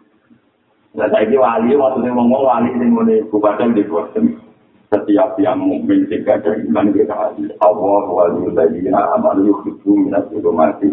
[0.90, 4.42] Nah, saya wali, maksudnya ngomong wali ini mulai bupatan di Boston.
[4.90, 7.14] Setiap yang mukmin jika ada iman kita.
[7.62, 10.90] Allah wali tadi amal yuk itu minat itu mati.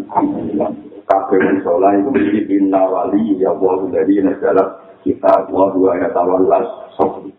[1.09, 6.45] Kafir sholat itu menjadi inna wali ya Allah dari negara kita Allah dua ayat awal
[6.45, 7.33] las sofi.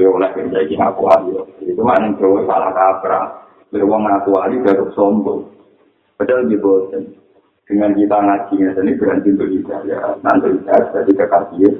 [0.00, 1.44] Oleh menjadi aku wali.
[1.60, 3.26] Itu mana yang salah kaprah.
[3.68, 5.44] Beruang aku wali baru sombong.
[6.16, 7.25] Padahal di Boston.
[7.66, 11.70] Dengan kita ngajinya ini berhenti untuk hidayah nanti hidayah jadi kekasih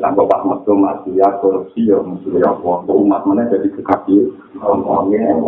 [0.00, 4.28] dan bapak masuk masih ya korupsi ya musuh ya umat mana jadi kekasih
[4.60, 5.40] ngomongnya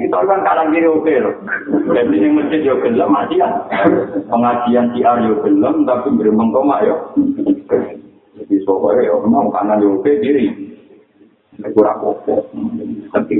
[0.00, 1.34] kita kan kadang gini oke loh.
[1.92, 3.48] Jadi yang masjid ya gelem ya.
[4.28, 6.96] Pengajian si Ar ya gelem tapi beri mengkoma ya.
[8.40, 10.48] Jadi soalnya ya memang kanan ya oke diri.
[11.76, 12.34] Kurang oke
[13.12, 13.32] tapi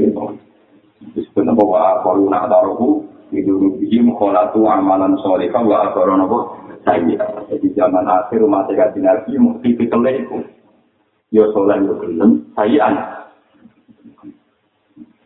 [0.99, 6.39] itu sebenarnya bahwa kalau nak taruh itu bihim kholatu amalan sholika wa akhoron apa
[6.89, 7.20] saya
[7.53, 10.39] jadi zaman akhir saya kasih nabi mesti dikelah itu
[11.29, 12.89] yo sholat yo gelem saya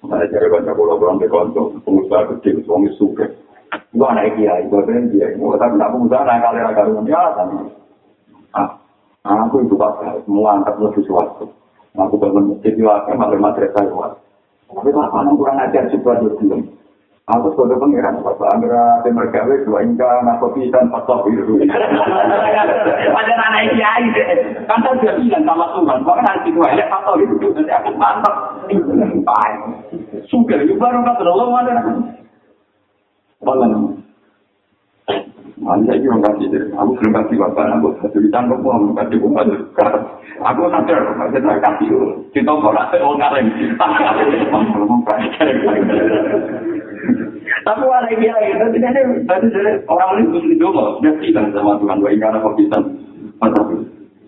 [0.03, 3.31] saya cari banyak pulau di konco pengusaha kecil suami suka
[3.95, 4.35] gua anak
[4.67, 7.55] gua pengen dia gua tapi tak pengusaha naik kali raga rumah ya tapi
[8.59, 8.71] ah
[9.47, 11.47] aku itu pak semua angkat lebih sesuatu
[11.95, 14.13] aku bangun masjid di wakil malah madrasah luar
[14.67, 16.59] tapi apa kurang ajar sebuah dua
[17.33, 21.65] Aku sudah pengiran, Bapak Amira, Timur Gawe, dua ingka, ngaku pisan, pasok biru.
[21.65, 24.05] Pada anak kiai,
[24.69, 28.37] kan saya sudah bilang sama Tuhan, bahkan nanti dua ya pasok biru, nanti aku mantap.
[29.25, 29.61] Baik.
[30.29, 31.73] Suka, itu baru kata Allah, mana?
[33.41, 34.02] Balang.
[35.63, 40.03] Saya belum kasih deh, aku belum kasih bapak, aku satu ditangkap, aku belum kasih bapak.
[40.43, 41.89] Aku sadar, saya tak kasih,
[42.35, 43.47] kita kok rasa orang.
[43.79, 45.55] Aku kasih.
[47.63, 51.99] Tapi wala dia itu tidak ada dari orang lain mesti dulu dia bilang sama Tuhan
[52.03, 52.83] wa ingkana kopisan
[53.39, 53.71] mantap.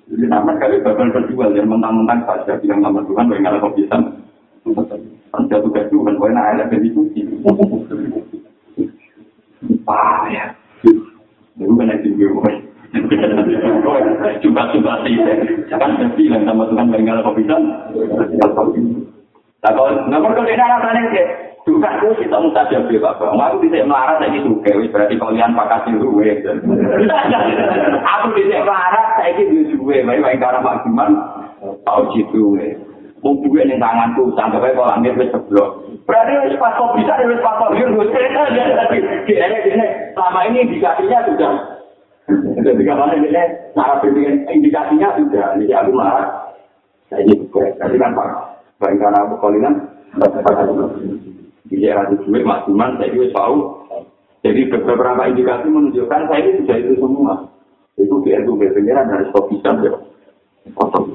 [0.07, 4.03] Jadi nama kali bakal berjual yang mentang-mentang saja bilang nama Tuhan wa ingkana kopisan.
[5.35, 7.27] Anda tuh kayak Tuhan wa ingkana ada berdiskusi.
[9.91, 10.55] Ah ya.
[11.59, 12.53] Itu kan itu gue.
[14.43, 15.15] Coba-coba sih.
[15.71, 17.63] Kan dia bilang sama Tuhan wa ingkana kopisan.
[19.65, 21.25] Nah kalau nggak perlu dia alasannya
[21.65, 23.33] Juga aku kita mustajab ya Bapak.
[23.33, 24.77] Aku bisa melarat itu juga.
[24.93, 26.45] Berarti kalian pakasi ruwe.
[28.05, 30.05] Aku bisa melarat itu juga.
[30.05, 31.09] Baik-baik karena maksimal.
[31.89, 32.61] Tahu situ.
[33.25, 35.69] Mau duwe ning tanganku kaya kok ambil wis seblok.
[36.05, 37.73] Berarti wis pas kok bisa wis pas kok.
[37.73, 38.13] Yo wis
[40.13, 41.53] selama ini indikasinya sudah.
[42.61, 43.29] Jadi kapan ini
[43.73, 45.57] cara bikin indikasinya sudah.
[45.57, 46.53] Ini aku marah.
[47.09, 47.65] Saya ini juga.
[47.81, 48.29] Jadi kan Pak,
[48.81, 49.75] baik karena aku kalian
[51.65, 53.57] di era itu duit maksimal saya juga tahu.
[54.45, 57.35] Jadi beberapa indikasi menunjukkan saya ini sudah itu semua.
[57.97, 59.97] Itu dia itu berpikiran dari stop bisa ya.
[60.77, 61.09] Foto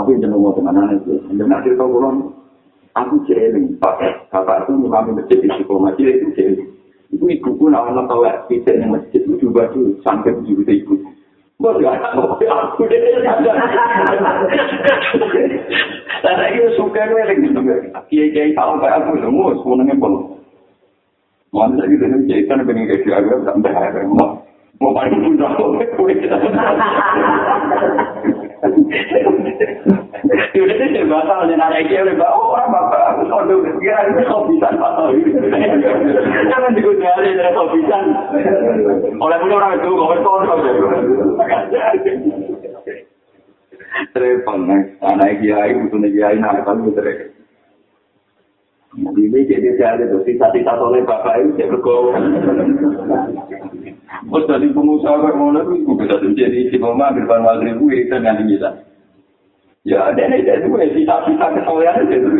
[0.00, 1.12] Tapi jangan mau teman itu.
[1.36, 2.32] Jangan cerita pulang.
[2.96, 4.32] Aku jeling, Pak.
[4.32, 6.72] Bapak itu kami masjid di diplomasi itu jeling.
[7.12, 10.96] Ibu ibu pun awalnya tahu ya, yang masjid itu juga tuh sampai juga ibu.
[11.60, 13.00] Aku deh.
[16.24, 17.60] Karena itu suka gue lagi gitu.
[18.08, 20.40] Kiai kiai tahu kayak aku semua semuanya pun.
[21.52, 24.40] Mana lagi dengan kiai kan pengen kayak agak sampai hari mau
[24.80, 25.76] mau paling pun tahu.
[30.52, 35.16] Yaudah sih batal dan ada udah oh orang bapak aku sodo kira itu kopisan batal.
[36.52, 38.04] Jangan digunakan dari kopisan.
[39.16, 40.54] Oleh punya orang itu gue sodo.
[44.12, 44.70] Trepang,
[45.02, 47.02] anak kiai, butuh kiai, nah kan butuh
[48.90, 52.12] Ini jadi saya ada sisa-sisa oleh bapak itu saya bergaul.
[54.10, 58.82] Terus dari pengusaha bermula itu bisa menjadi si mama ban maghrib gue dan nanti kita.
[59.86, 62.34] Ya ada nih jadi gue sisa-sisa kesolehan aja tuh.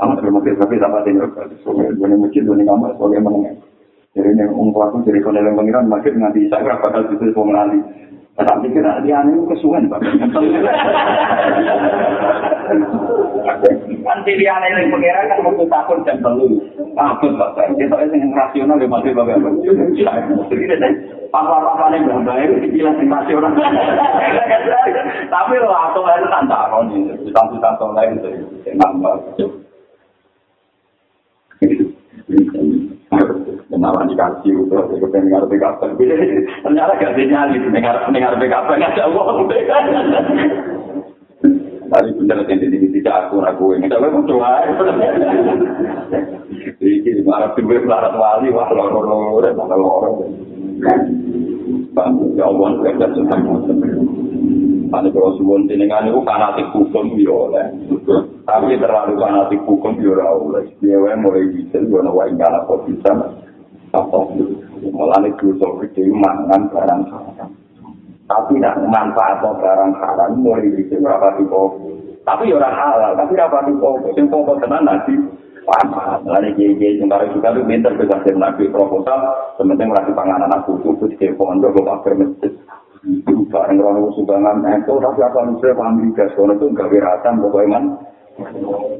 [0.00, 1.32] Amat bermaksud tapi sama tinggal
[1.64, 3.56] soalnya gue masjid gue kamar soalnya menengah.
[4.12, 7.80] Jadi yang ungkap aku jadi kalau yang pengiran masjid nanti saya bakal itu pengenali.
[8.36, 10.00] Tapi kira dia aneh kesuwen pak.
[14.10, 16.58] Kan pilihan yang pengira kan waktu takut jam telu.
[16.98, 17.54] Takut pak.
[17.78, 19.38] Kita yang rasional ya masih bapak.
[21.30, 23.54] Papa-papa yang berbahaya itu jelas yang rasional.
[25.30, 27.14] Tapi lo atau lain kan takut nih.
[27.30, 28.30] Tentang-tentang lain itu.
[28.74, 29.14] Nambah.
[33.70, 35.90] kenalan dikasih itu aku pengen ngarep kapan
[36.62, 39.46] ternyata gak sinyal itu ngarep ngarep kapan nggak ada uang
[41.90, 44.60] Tadi bener yang jadi tidak aku aku ini tapi mau coba.
[46.80, 50.10] Jadi marah tuh marah wali wah loro loro dan malah loro.
[51.90, 53.40] Bang, ya Allah, kita sudah
[54.90, 57.62] Ane kalau suwon jenengan itu fanatik hukum ya oleh.
[58.42, 60.66] Tapi terlalu fanatik hukum ya oleh.
[60.82, 63.10] Dia mulai bisa yo ana wae ngala kok bisa.
[63.94, 64.18] Apa
[64.90, 67.50] malah nek dosa gede mangan barang haram.
[68.26, 71.62] Tapi nak manfaat barang haram mulai bisa berapa tipe.
[72.20, 73.88] Tapi orang halal, tapi apa tipe.
[74.12, 75.14] Sing pokok tenan nanti
[75.70, 80.80] Paham, lalu kiai-kiai sementara juga tuh minta ke kasir nabi proposal, sementing merasa panganan aku,
[80.80, 82.52] itu di pondok, gue pakai masjid.
[83.50, 87.84] Barang orang sumbangan, itu tapi apa misalnya paham juga, soalnya itu gak wiratan, pokoknya man.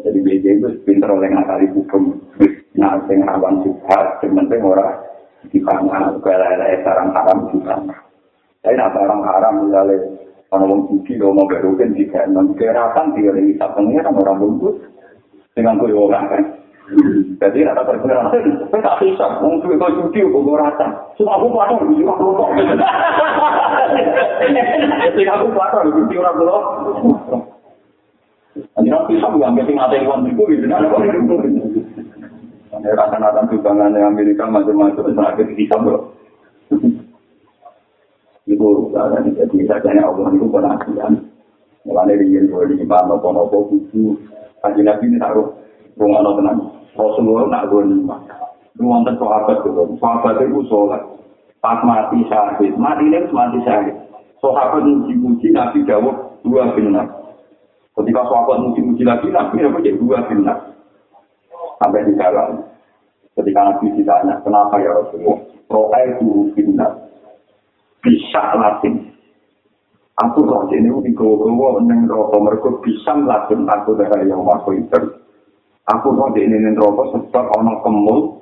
[0.05, 2.19] Jadi BJ itu pinter oleh ngakali hukum.
[2.77, 5.01] Nah, sing rawan juga, sementing orang
[5.53, 7.75] dipangan, kayak sarang haram juga.
[8.61, 9.97] Tapi nah sarang haram misalnya,
[10.51, 14.83] kalau orang suci, kalau mau berukin, jika non keratan, dia lagi tak pengen, orang bungkus,
[15.55, 16.43] dengan kue orang kan.
[17.39, 21.15] Jadi ada perkiraan, saya tak bisa, mau kue kue cuci, kue rasa.
[21.15, 22.51] Cuma aku patah, aku kok.
[25.07, 26.63] Jadi aku patah, cuci orang belum.
[28.75, 30.67] Nanti nanti bisa keting ada yang uang itu, gitu.
[32.75, 36.03] Ada rata-rata sumbangan Amerika macam-macam, terakhir bisa belum.
[38.51, 41.15] Itu urusan, jadi saja Allah itu penasihan.
[41.87, 44.19] Mulanya ingin di mana, nopo-nopo, buku,
[44.61, 45.57] Kaji Nabi ini taruh
[45.97, 46.59] rumah no tenang.
[46.93, 48.17] Rasulullah nak gue lima.
[48.77, 51.01] Nuantan sahabat itu, sahabat itu sholat.
[51.61, 53.97] Pas mati syahid, mati ini mati syahid.
[54.41, 57.09] Sahabat muji-muji Nabi jawab dua benar.
[57.97, 60.77] Ketika sahabat muji-muji lagi, Nabi apa jadi dua benar.
[61.81, 62.65] Sampai di dalam.
[63.33, 65.41] Ketika Nabi ditanya, kenapa ya Rasulullah?
[65.73, 67.10] Ro'ai guru benar.
[68.01, 69.13] Bisa latin.
[70.21, 75.01] aku roh ini di gowo-gowo neng rokok mereka bisa melakukan aku dari yang masuk itu.
[75.89, 78.41] Aku roh ini neng rokok sebab orang kemul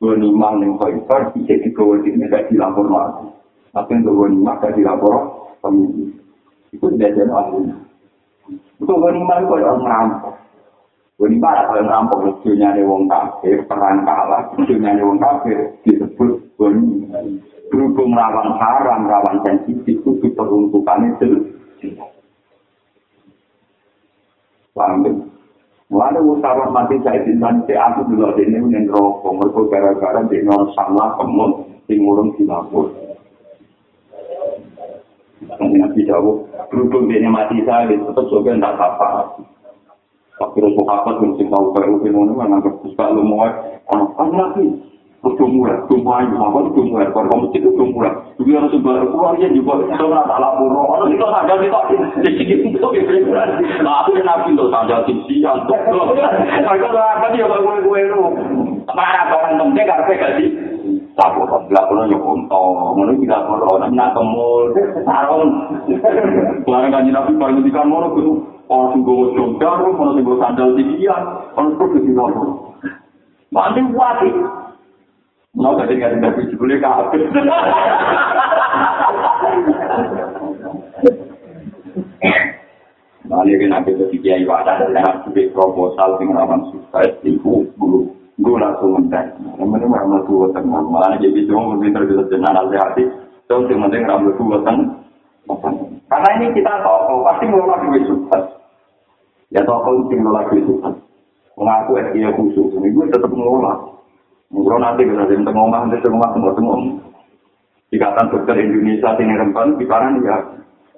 [0.00, 3.28] gue nimang neng hoiber bisa di gowo ini gak dilapor lagi.
[3.76, 5.14] Tapi untuk gue nimang gak dilapor
[5.60, 6.16] pemimpin.
[6.72, 7.60] Itu tidak jadi ahli.
[8.80, 10.34] Itu gue itu orang ngerampok.
[11.18, 16.30] Gue ada orang ngerampok lucunya nih wong kafir perang kalah lucunya nih wong kafir disebut
[16.56, 16.70] gue.
[17.68, 21.26] Berhubung rawan haram, rawan sensitif, itu peruntukan itu.
[21.84, 22.04] Ya?
[25.88, 30.44] Mulanya usaha mati saya cintan, saya aku dulu ada ini yang rokok, mereka gara-gara di
[30.44, 31.16] nol sama
[31.88, 32.92] timurung di lapor.
[35.48, 39.40] Nanti nabi jauh, berhubung dia mati saya, tetap juga tidak apa-apa.
[40.38, 43.48] Tapi Rasulullah mesti tahu kalau ini mana nggak bisa lu mau,
[44.14, 44.87] lagi?
[45.36, 45.74] Juga.
[49.98, 51.80] Kalau nggak salah pura, kalau kita ada kita
[52.22, 53.42] di sini itu kira
[53.82, 55.78] Nah, aku yang nabi tuh saja di sini untuk.
[55.88, 57.44] Kalau apa dia
[58.88, 60.48] marah orang penting karena gak sih?
[61.18, 64.70] Tahu kan, nggak perlu nyokong, oh, mana tidak mau nak kemul
[65.02, 65.50] sarung.
[66.62, 70.68] Barang kan nabi barang di kamar itu orang sing gue jongkar orang sing gue sandal
[70.76, 71.22] tinggian
[71.56, 72.48] orang tuh di kamar
[73.48, 74.30] mandi wati
[75.58, 77.22] mau gak dengar nabi boleh kabeh
[83.28, 88.06] Mali kan nabi itu kiai wadah dan nabi proposal sing rawan sukses itu guru
[88.38, 89.34] gue langsung mentek.
[89.58, 90.78] Yang penting ramal tua tengah.
[90.78, 93.02] Malah jadi cuma pinter bisa jenah hati.
[93.50, 94.88] Terus yang penting ramal tua tengah.
[96.08, 98.44] Karena ini kita toko, pasti ngelola duit sukses.
[99.52, 100.94] Ya toko itu ngelola duit sukses.
[101.58, 103.97] Mengaku SDA khusus, ini gue tetap ngelola.
[104.48, 106.80] Mungkin nanti bisa jadi tengomah, nanti tengomah, tengomah, tengomah.
[107.92, 110.36] Ikatan dokter Indonesia sini rempan, di kanan ya.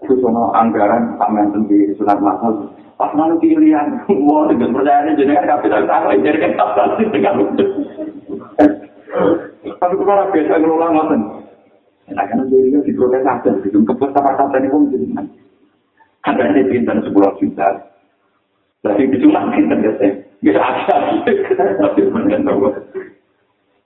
[0.01, 2.73] Itu sono anggaran pamen sendiri, sunat mahal.
[2.95, 7.37] Pas nanti pilihan, wah dengan percaya ini jadi kan kapital tak jadi kan pasti dengan
[9.81, 11.21] Tapi kalau biasa ngelola ngoten,
[12.13, 15.27] enak kan kan di protes aja, gitu kepes apa kata ini pun jadi kan.
[16.29, 17.69] Ada ini pintar sepuluh juta,
[18.85, 20.13] tapi disunat pintar ya saya,
[20.45, 20.97] bisa aja,
[21.81, 22.01] tapi
[22.45, 22.69] tahu.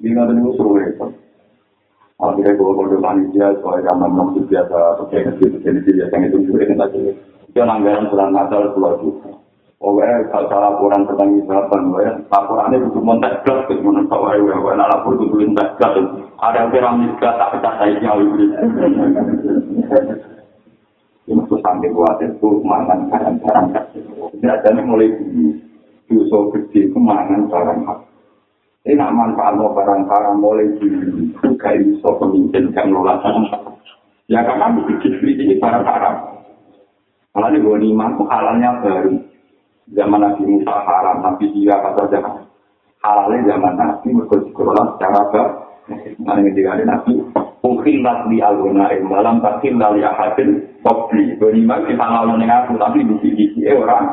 [0.04, 1.16] Ini nggak ada musuh repot.
[2.20, 6.84] Akhirnya gue kalau panitia soal zaman masih biasa, oke, gitu, jadi biasa itu juga kita
[6.92, 7.10] jadi.
[7.48, 9.32] Itu anggaran bulan Natal pulau juta.
[9.80, 14.58] Oh, eh, kalau laporan tentang isapan, ya, laporannya butuh montek gas, terus menentang, wah, wah,
[14.60, 15.96] wah, lapor butuh montek gas.
[16.36, 18.46] Ada yang piramid gas, tak pecah saya jauh ini.
[21.24, 23.08] Ini tuh sampai khawatir tuh mangan
[26.12, 28.13] Yusuf gede itu mangan barang gas.
[28.84, 30.92] Ini nak manfaat mau barang-barang mulai di
[31.40, 33.16] juga Yusuf pemimpin yang nolak
[34.28, 36.16] Ya karena begitu ini barang-barang.
[37.32, 39.16] Kalau di gue lima halalnya baru.
[39.88, 42.44] Zaman Nabi Musa haram, Nabi Dia kata jangan.
[43.00, 45.50] Halalnya zaman Nabi mereka sekolah secara baik.
[46.20, 47.12] Nah ini juga ada Nabi.
[47.64, 51.40] Mungkin di algona malam tak hilal ya hasil kopi.
[51.40, 54.12] Gue lima kita halal aku tapi di sini orang.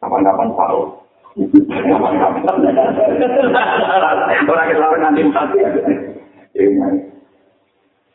[0.00, 0.48] Kapan-kapan.
[1.68, 2.44] Kapan-kapan.
[4.48, 5.58] Orang kita nanti mati.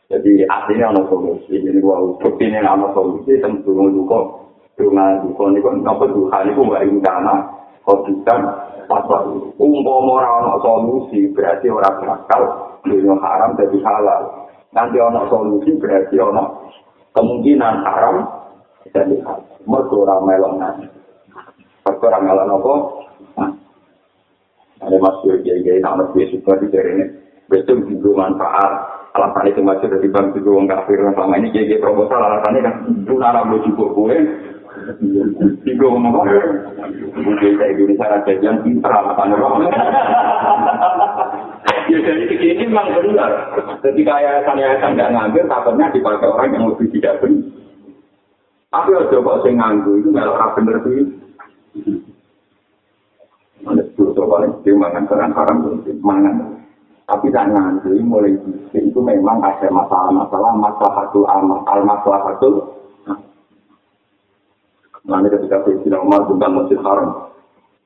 [0.06, 1.62] Jadi artinya ada solusi.
[1.62, 3.38] Jadi gua bukti ini ada solusi.
[3.38, 4.18] Tentu duka,
[4.78, 7.34] duka, duka ini kan apa duka ini pun nggak rencana.
[7.86, 8.34] Bisa
[8.90, 12.42] pasal umpama orang solusi berarti orang bakal
[12.82, 14.22] dunia haram jadi halal.
[14.74, 16.50] Nanti orang solusi berarti orang
[17.14, 18.26] kemungkinan haram
[18.90, 19.46] jadi halal.
[19.66, 20.86] Mereka orang melon nanti.
[21.86, 22.74] Mereka orang melon apa?
[24.82, 27.04] Ada masuk kiai-kiai nama dia suka di ini.
[27.46, 32.20] Betul juga manfaat alasan itu masih dari bang juga orang kafir selama ini jadi proposal
[32.20, 34.16] alasannya kan itu nara gue juga gue
[35.64, 36.40] juga ngomong gue
[37.16, 39.36] gue saya Indonesia raja yang pintar alasannya
[41.86, 43.32] ya dari segi ini memang benar
[43.80, 47.48] ketika yayasan-yayasan nggak ngambil takutnya dipakai orang yang lebih tidak benar
[48.66, 51.00] tapi kalau coba saya nganggu itu nggak orang benar sih
[53.66, 55.56] Ada sepuluh paling kecil mangan barang haram
[56.02, 56.36] mangan.
[57.06, 58.34] Tapi tak nanti mulai
[58.74, 62.54] itu memang ada masalah-masalah maslahatul amal, al maslahatul.
[65.06, 67.30] Nanti ketika Sayyidina Umar tentang Masjid Haram,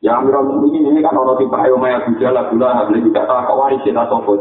[0.01, 3.61] ya Amirul Mukminin ini kan orang tipe ayo maya bujala gula habis kita tak kau
[3.61, 4.41] waris kita sopo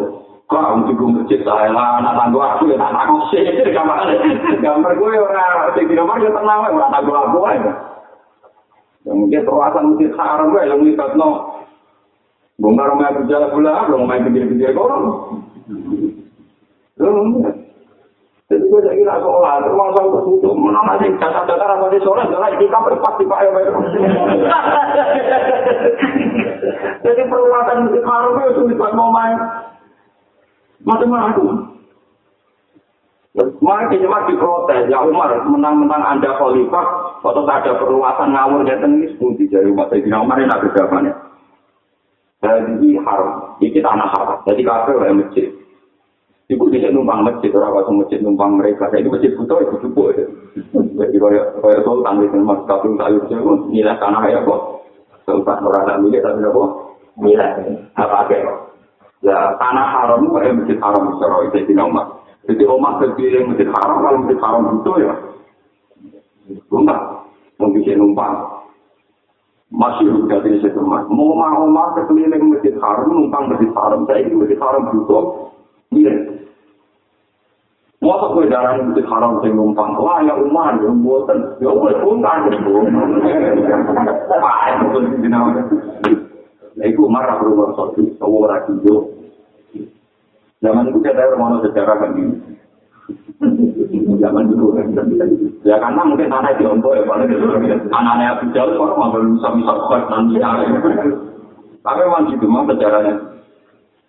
[0.50, 3.44] Kau untuk gue masjid saya lah, anak tangguh aku ya anak aku sih,
[3.76, 4.02] gambar
[4.64, 7.74] gambar gue orang Sayyidina Umar ya tenang, orang tangguh aku aja.
[9.04, 11.49] Yang mungkin perwasan Masjid Haram gue yang lihat no,
[12.60, 15.40] Bongkar rumah berjalan pula, main pinggir-pinggir korong.
[18.50, 20.58] Jadi gue jadi kira sholat, rumah sholat tertutup.
[20.58, 23.62] Mana nanti kata-kata di sholat, jalan kita berpas di Pak Ewa.
[27.06, 29.38] Jadi perluatan musik harum itu sulit buat mau main.
[30.84, 31.78] Macam-macam.
[33.62, 36.86] Mari cuma diprotes, ya Umar, menang-menang Anda khalifah,
[37.22, 41.29] atau ada perluasan ngawur dan tengis pun di jari umat Sayyidina Umar ini ada jawabannya.
[42.40, 44.40] Jadi haram, ini tanah haram.
[44.48, 45.52] Jadi kafe oleh masjid.
[46.50, 48.90] Ibu bisa numpang masjid, orang waktu masjid numpang mereka.
[48.90, 50.18] Jadi masjid butuh itu cukup.
[50.74, 54.88] Jadi kaya kaya sultan di mas kafir sayur itu nilai tanah ya kok.
[55.28, 56.64] Sultan orang tak milik tapi apa?
[57.22, 57.50] Nilai
[57.94, 58.38] apa aja.
[59.20, 62.08] Ya tanah haram itu kayak masjid haram Isra itu di Umar.
[62.50, 65.14] Jadi Umar terpilih masjid haram kalau masjid haram itu ya.
[66.74, 67.02] Enggak,
[67.62, 68.59] mau bisa numpang.
[69.70, 71.06] Masih udah di situ mas.
[71.14, 74.02] Mau mau Umar terpilih masjid haram numpang masjid haram.
[74.10, 75.18] Saya ini masjid haram itu.
[75.94, 76.14] Iya.
[78.02, 79.94] Masa gue darah masjid haram saya numpang.
[80.02, 81.38] Wah ya Umar ya buatan.
[81.62, 82.40] Ya udah numpang.
[84.26, 85.54] Wah itu benar.
[86.80, 89.12] Nah, itu marah rumah satu, orang hijau.
[90.64, 92.59] Zaman itu kita mau sejarah kan ini.
[94.20, 94.92] Zaman dulu kan.
[95.64, 97.32] Ya karena mungkin tanah di Ombok ya, paling
[97.88, 100.40] anaknya Abu Jal, orang mau bisa-bisa kuat nanti.
[101.80, 103.16] Tapi memang gitu, memang sejarahnya.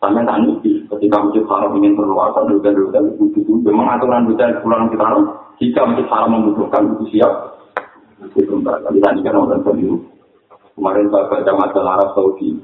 [0.00, 3.52] Sampai tani, ketika masjid haram ingin perluasan, rute-rute begitu.
[3.60, 5.24] Memang aturan rute pulang kita haram,
[5.60, 7.32] jika masjid haram membutuhkan, itu siap.
[8.32, 9.84] Itu enggak, tapi tadi kan orang tadi.
[10.72, 12.56] Kemarin saya baca majalah Arab Saudi,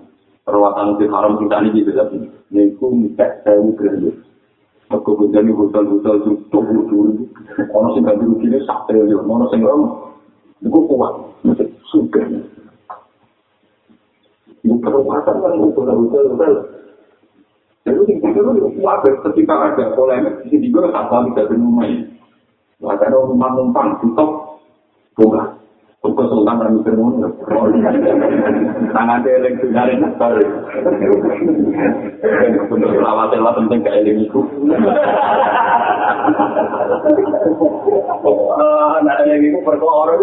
[0.49, 2.17] perluasan masjid haram kita ini gitu, tapi
[2.49, 3.93] niku mikir saya mikir
[4.87, 7.27] Aku bujani hotel-hotel itu tunggu dulu.
[7.75, 10.15] Ono sing ganti rugi ini sak triliun, ono sing rom.
[10.63, 11.15] Iku kuat,
[11.91, 12.23] suka.
[14.63, 16.53] Iku perluasan kan hotel-hotel.
[17.83, 21.87] Jadi sing pikir itu kuat ketika ada polemik di sini juga tak tahu tidak rumah
[21.87, 22.07] ini.
[22.79, 24.63] Ada rumah numpang, tutup,
[25.19, 25.56] buka.
[26.17, 27.29] Kok sultan ra mikir ngono.
[28.97, 30.33] Tangan eleng dunare nakal.
[32.73, 34.25] Bener lah penting gak eling.
[38.57, 40.17] Ah, nak eling iku perkara.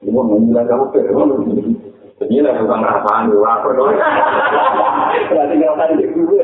[0.00, 1.36] Ibu mengira kamu perlu.
[2.24, 3.92] Jadi lah bukan rasaan dua perkara.
[5.28, 6.40] Berarti ngerasa di gue.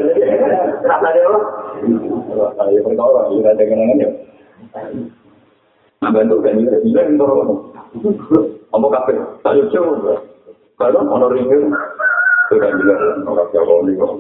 [0.85, 1.41] Rasa dia lo.
[2.61, 4.09] Ayo perkara, ya.
[6.03, 7.73] Nah, bantu kan ini bisa untuk
[8.69, 9.13] apa kafe?
[9.41, 10.15] Saya coba.
[10.77, 11.73] Kalau mau ringin,
[12.53, 14.13] sudah jelas orang Jawa ini kok.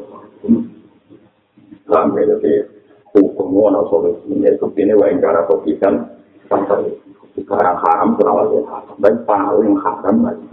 [1.84, 2.64] Sampai jadi
[3.12, 6.16] hukum mana solusinya itu ini wae cara kopikan
[6.48, 6.96] sampai
[7.36, 8.62] sekarang haram terawal ya.
[8.98, 10.44] Dan paling haram lagi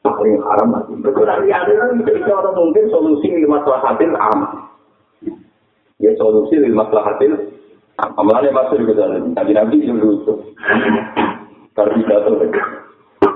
[0.00, 0.92] paling haram lagi.
[1.00, 4.40] Betul ada jadi orang mungkin solusi lima hasil am.
[6.00, 7.49] Ya solusi lima hasil
[8.00, 9.36] Amalannya masuk ke dalam.
[9.36, 10.32] Nabi Nabi itu lucu.
[11.76, 12.32] Kalau pidato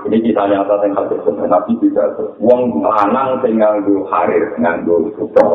[0.05, 2.33] Ini kita nyata yang hasil sebenarnya Nabi pidato.
[2.41, 5.49] Wong lanang sing nganggo harir, nganggo sutra.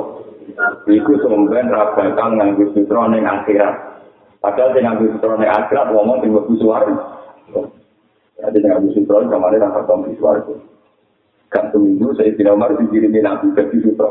[0.87, 3.75] Iku sumben rabakal nganggo sutra ning akhirat.
[4.39, 6.95] Padahal nganggo sutra ning akhirat ngomong sing mlebu swarga.
[8.39, 10.55] Jadi sing nganggo sutra kemarin akan ketemu di swarga.
[11.51, 14.11] Kan seminggu saya tidak mau dikirimin Nabi ke sutra.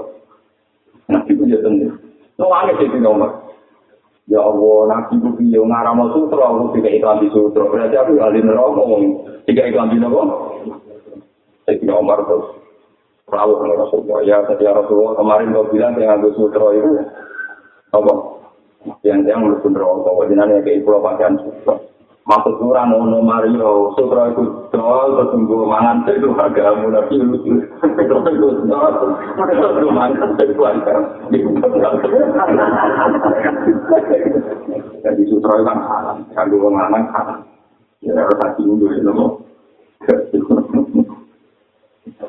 [1.08, 1.96] Nabi punya sendiri.
[2.36, 3.39] Nuangnya saya tidak mau.
[4.30, 7.66] Ya Allah, nabi ku piye ngaramo sutra, aku tiga iklan di sutra.
[7.66, 9.04] Berarti aku ahli neraka wong
[9.50, 10.38] tiga iklan di neraka.
[11.66, 12.62] Saya Omar terus
[13.26, 14.22] rawuh dengan Rasulullah.
[14.26, 16.90] Ya, tadi Rasulullah kemarin kau bilang yang ambil sutra itu
[17.90, 18.14] apa?
[19.02, 21.76] Yang yang lu neraka, wajibnya kayak pulau pakaian sutra.
[22.30, 27.58] Maksud kurang ono Mario, sutra itu dol, tertunggu mangan itu agak tapi lucu.
[27.82, 28.54] Itu dol,
[35.02, 37.38] Jadi sutra itu kan salah, kalau mangan salah.
[38.06, 39.42] Ya harus hati dulu ya, nopo.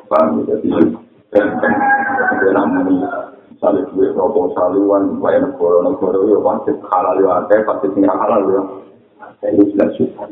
[0.09, 0.97] Paham ya, jadi
[1.31, 3.05] dan namun
[3.53, 8.61] misalnya gue proposal luan, bayar negara-negara ya pasti halal ya, pasti tinggal halal ya.
[9.49, 10.29] Itu sudah susah.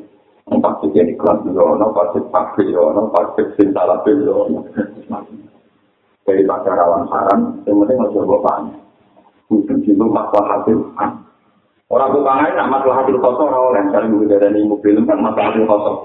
[0.50, 4.66] Pasti jadi kelas dulu, pasti pakai dulu, pasti cinta lebih dulu.
[6.26, 8.54] Jadi pada rawan saran, yang penting harus coba.
[9.50, 10.78] Mungkin itu masalah hasil.
[11.90, 15.66] Orang tuh kangen, nak masalah hasil kosong, orang cari mobil dari mobil, kan masalah hasil
[15.66, 15.98] kosong.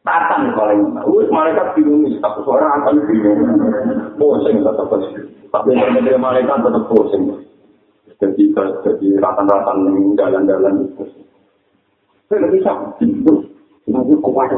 [0.00, 3.40] Tatan ini, wih malaikat bingung, tapi suara akan bingung.
[4.16, 5.28] Pusing tetap pusing.
[5.52, 7.36] Tapi yang malaikat tetap pusing.
[8.16, 9.72] Jadi jadi rata-rata
[10.16, 11.04] jalan-jalan itu.
[12.30, 13.34] Sing itu
[14.22, 14.54] kuat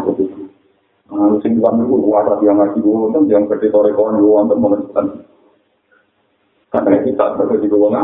[2.44, 5.24] yang ngaji wonten yang gede sore kawan wonten menentukan.
[6.69, 7.97] Karena kita di wong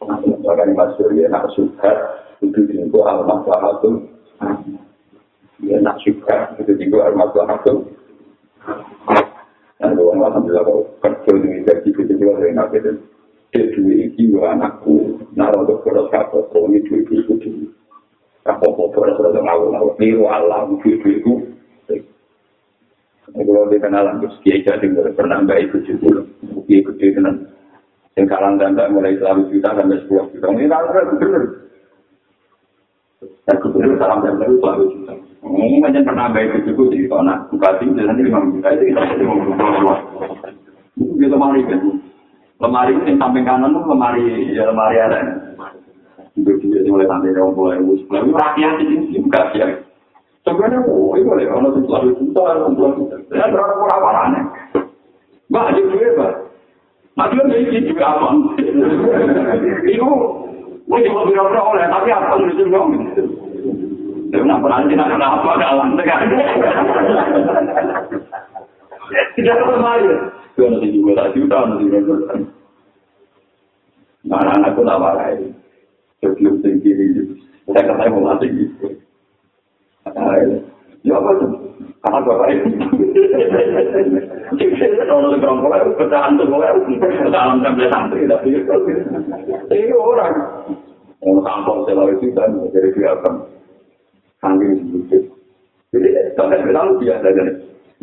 [0.00, 1.92] Nah, bahkan masyur ya nak subhat
[2.40, 4.08] itu juga al maslahatul.
[5.60, 7.84] Ya nak subhat itu juga al maslahatul.
[9.76, 12.96] Dan wong alhamdulillah kok kerja di gaji itu juga dari nak itu.
[13.50, 17.34] Dia duit iki anakku, naruh dokter kapal, ini duit itu
[18.58, 21.34] ora ora ngawur-ngawur niru Allah itu
[23.30, 26.26] Kalau di terus kiai jadi pernah nggak ikut juga,
[26.66, 27.36] kiai ikut juga kan.
[28.18, 28.58] Yang kalang
[28.90, 30.50] mulai selalu juta sampai sepuluh juta.
[30.50, 31.44] Ini kalau benar.
[33.20, 35.12] Dan kebetulan salam dan baru selalu juta.
[35.46, 39.24] Ini macam pernah nggak ikut juga di tanah bupati nanti lima juta itu kita jadi
[39.24, 39.38] mau
[40.98, 41.80] Ini lemari kan.
[42.60, 45.49] Lemari yang samping kanan tuh lemari ya lemari ada.
[46.38, 48.02] Itu juga mulai sampai orang mulai mus.
[48.06, 49.66] Lalu rakyat di sini juga ya.
[50.46, 53.16] Sebenarnya oh itu boleh orang tuh selalu cinta tua kita.
[53.34, 54.42] Ya berapa orang orangnya.
[55.50, 55.66] Mbak
[56.16, 56.32] pak.
[57.18, 58.26] Mati kan jadi juga apa?
[59.84, 60.08] Itu,
[60.86, 62.88] gue cuma bilang oleh tapi apa itu dong?
[64.30, 66.30] Dia nak nanti nak apa dalam tekan.
[69.36, 70.14] Tidak berbahaya.
[70.54, 72.38] Itu nanti juga tak juta nanti juga.
[74.24, 75.34] Mana anakku tak marah
[76.20, 76.28] ini.
[76.28, 77.22] Sebelum sendiri itu.
[77.70, 78.86] Saya kata mau mati gitu.
[81.00, 81.50] Ya apa tuh?
[82.04, 82.68] Karena bapak itu.
[84.60, 86.68] Jadi kalau orang kalau pecahan tuh kalau
[87.32, 90.34] dalam sampai santri tapi itu orang.
[91.20, 93.34] Orang kampung selalu itu kan jadi kelihatan.
[94.40, 95.22] saking sedikit.
[95.92, 97.56] Jadi kalau kita tahu biasa aja nih,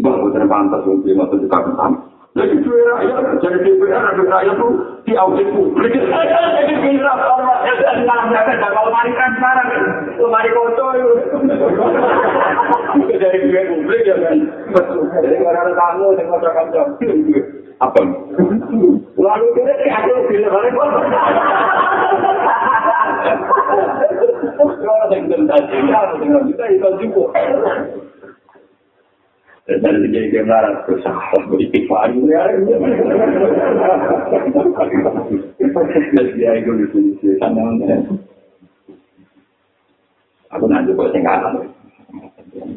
[0.06, 1.98] bang bukan pantas untuk masuk di kami sama.
[2.38, 3.58] Jadi dua rakyat, jadi
[3.90, 4.74] ada rakyat tuh
[5.10, 5.90] di audit publik.
[5.98, 9.68] Jadi kira orang dan dalam jaga kalau mari transparan,
[10.20, 11.12] mari foto itu.
[13.18, 14.38] Jadi dua publik ya kan.
[15.24, 16.66] Jadi kalau ada tamu, saya mau cakap
[17.78, 18.02] apa?
[19.18, 20.86] Lalu kira aku bilang apa?
[24.58, 27.30] Kalau yang tentang ya, dengan kita itu cukup.
[29.68, 32.56] Dan dari jadi kemarah terus aku beri pari ya.
[36.16, 37.68] Jadi dia itu di sini sana.
[40.56, 41.68] Aku nanti buat yang kanan.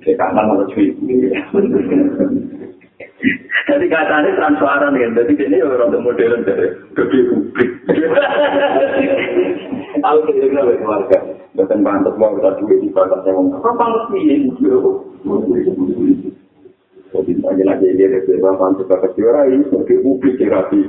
[0.03, 0.91] Ke kanan malah cuy.
[3.71, 7.71] Jadi katanya transparan kan, jadi ini orang modern dari gede publik.
[10.01, 11.19] Aku kira-kira bagi keluarga,
[11.55, 14.49] bukan pantas mau kita duit di batas yang apa pantas ini?
[17.11, 20.81] Jadi lagi-lagi dia ada pantas batas juara ini, sebagai publik terapi.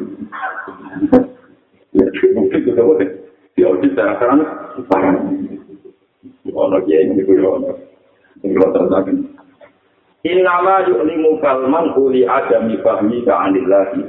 [1.98, 2.06] Ya,
[2.38, 3.10] publik itu boleh.
[3.58, 4.42] Di audit secara terang,
[4.78, 5.18] sekarang.
[6.54, 7.74] Ono kiai ini, ono.
[8.46, 9.14] Ini kalau terjadi.
[10.22, 14.02] Innama yu'limu kalman uli adami fahmi ka'anillahi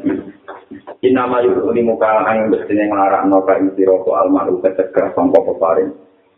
[1.09, 5.89] Innama yu'limu kalman yang bestine ngelarak noka insiro ko alman uke cegah sangka peparing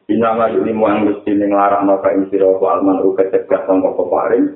[0.06, 4.54] Innama yu'limu yang bestine ngelarak noka insiro ko alman uke cegah sangka peparing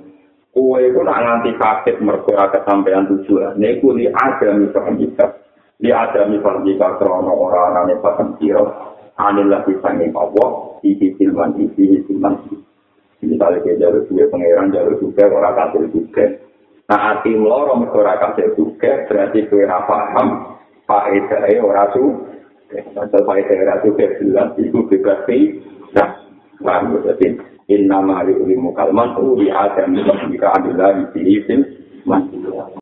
[0.59, 5.31] Kue itu nak nganti kaget merkura kesampaian tujuan Ini ku li adami fahmi ka
[5.79, 8.67] Li adami fahmi ka krono orang-orangnya paham siro
[9.23, 12.35] Anillahi sanging Allah Isi silman isi silman
[13.19, 16.25] misalnya kayak jalur juga pangeran jalur juga orang kasih juga
[16.87, 20.29] nah hati meloro orang kasih juga berarti kue paham
[20.87, 22.05] faedahnya orang su
[22.95, 25.39] Masa faedahnya orang su jelas itu berarti
[25.99, 26.15] nah
[26.63, 26.95] paham
[27.69, 29.93] berarti in nama limu kalman uli adam
[30.33, 31.61] jika adalah di sini
[32.09, 32.41] masih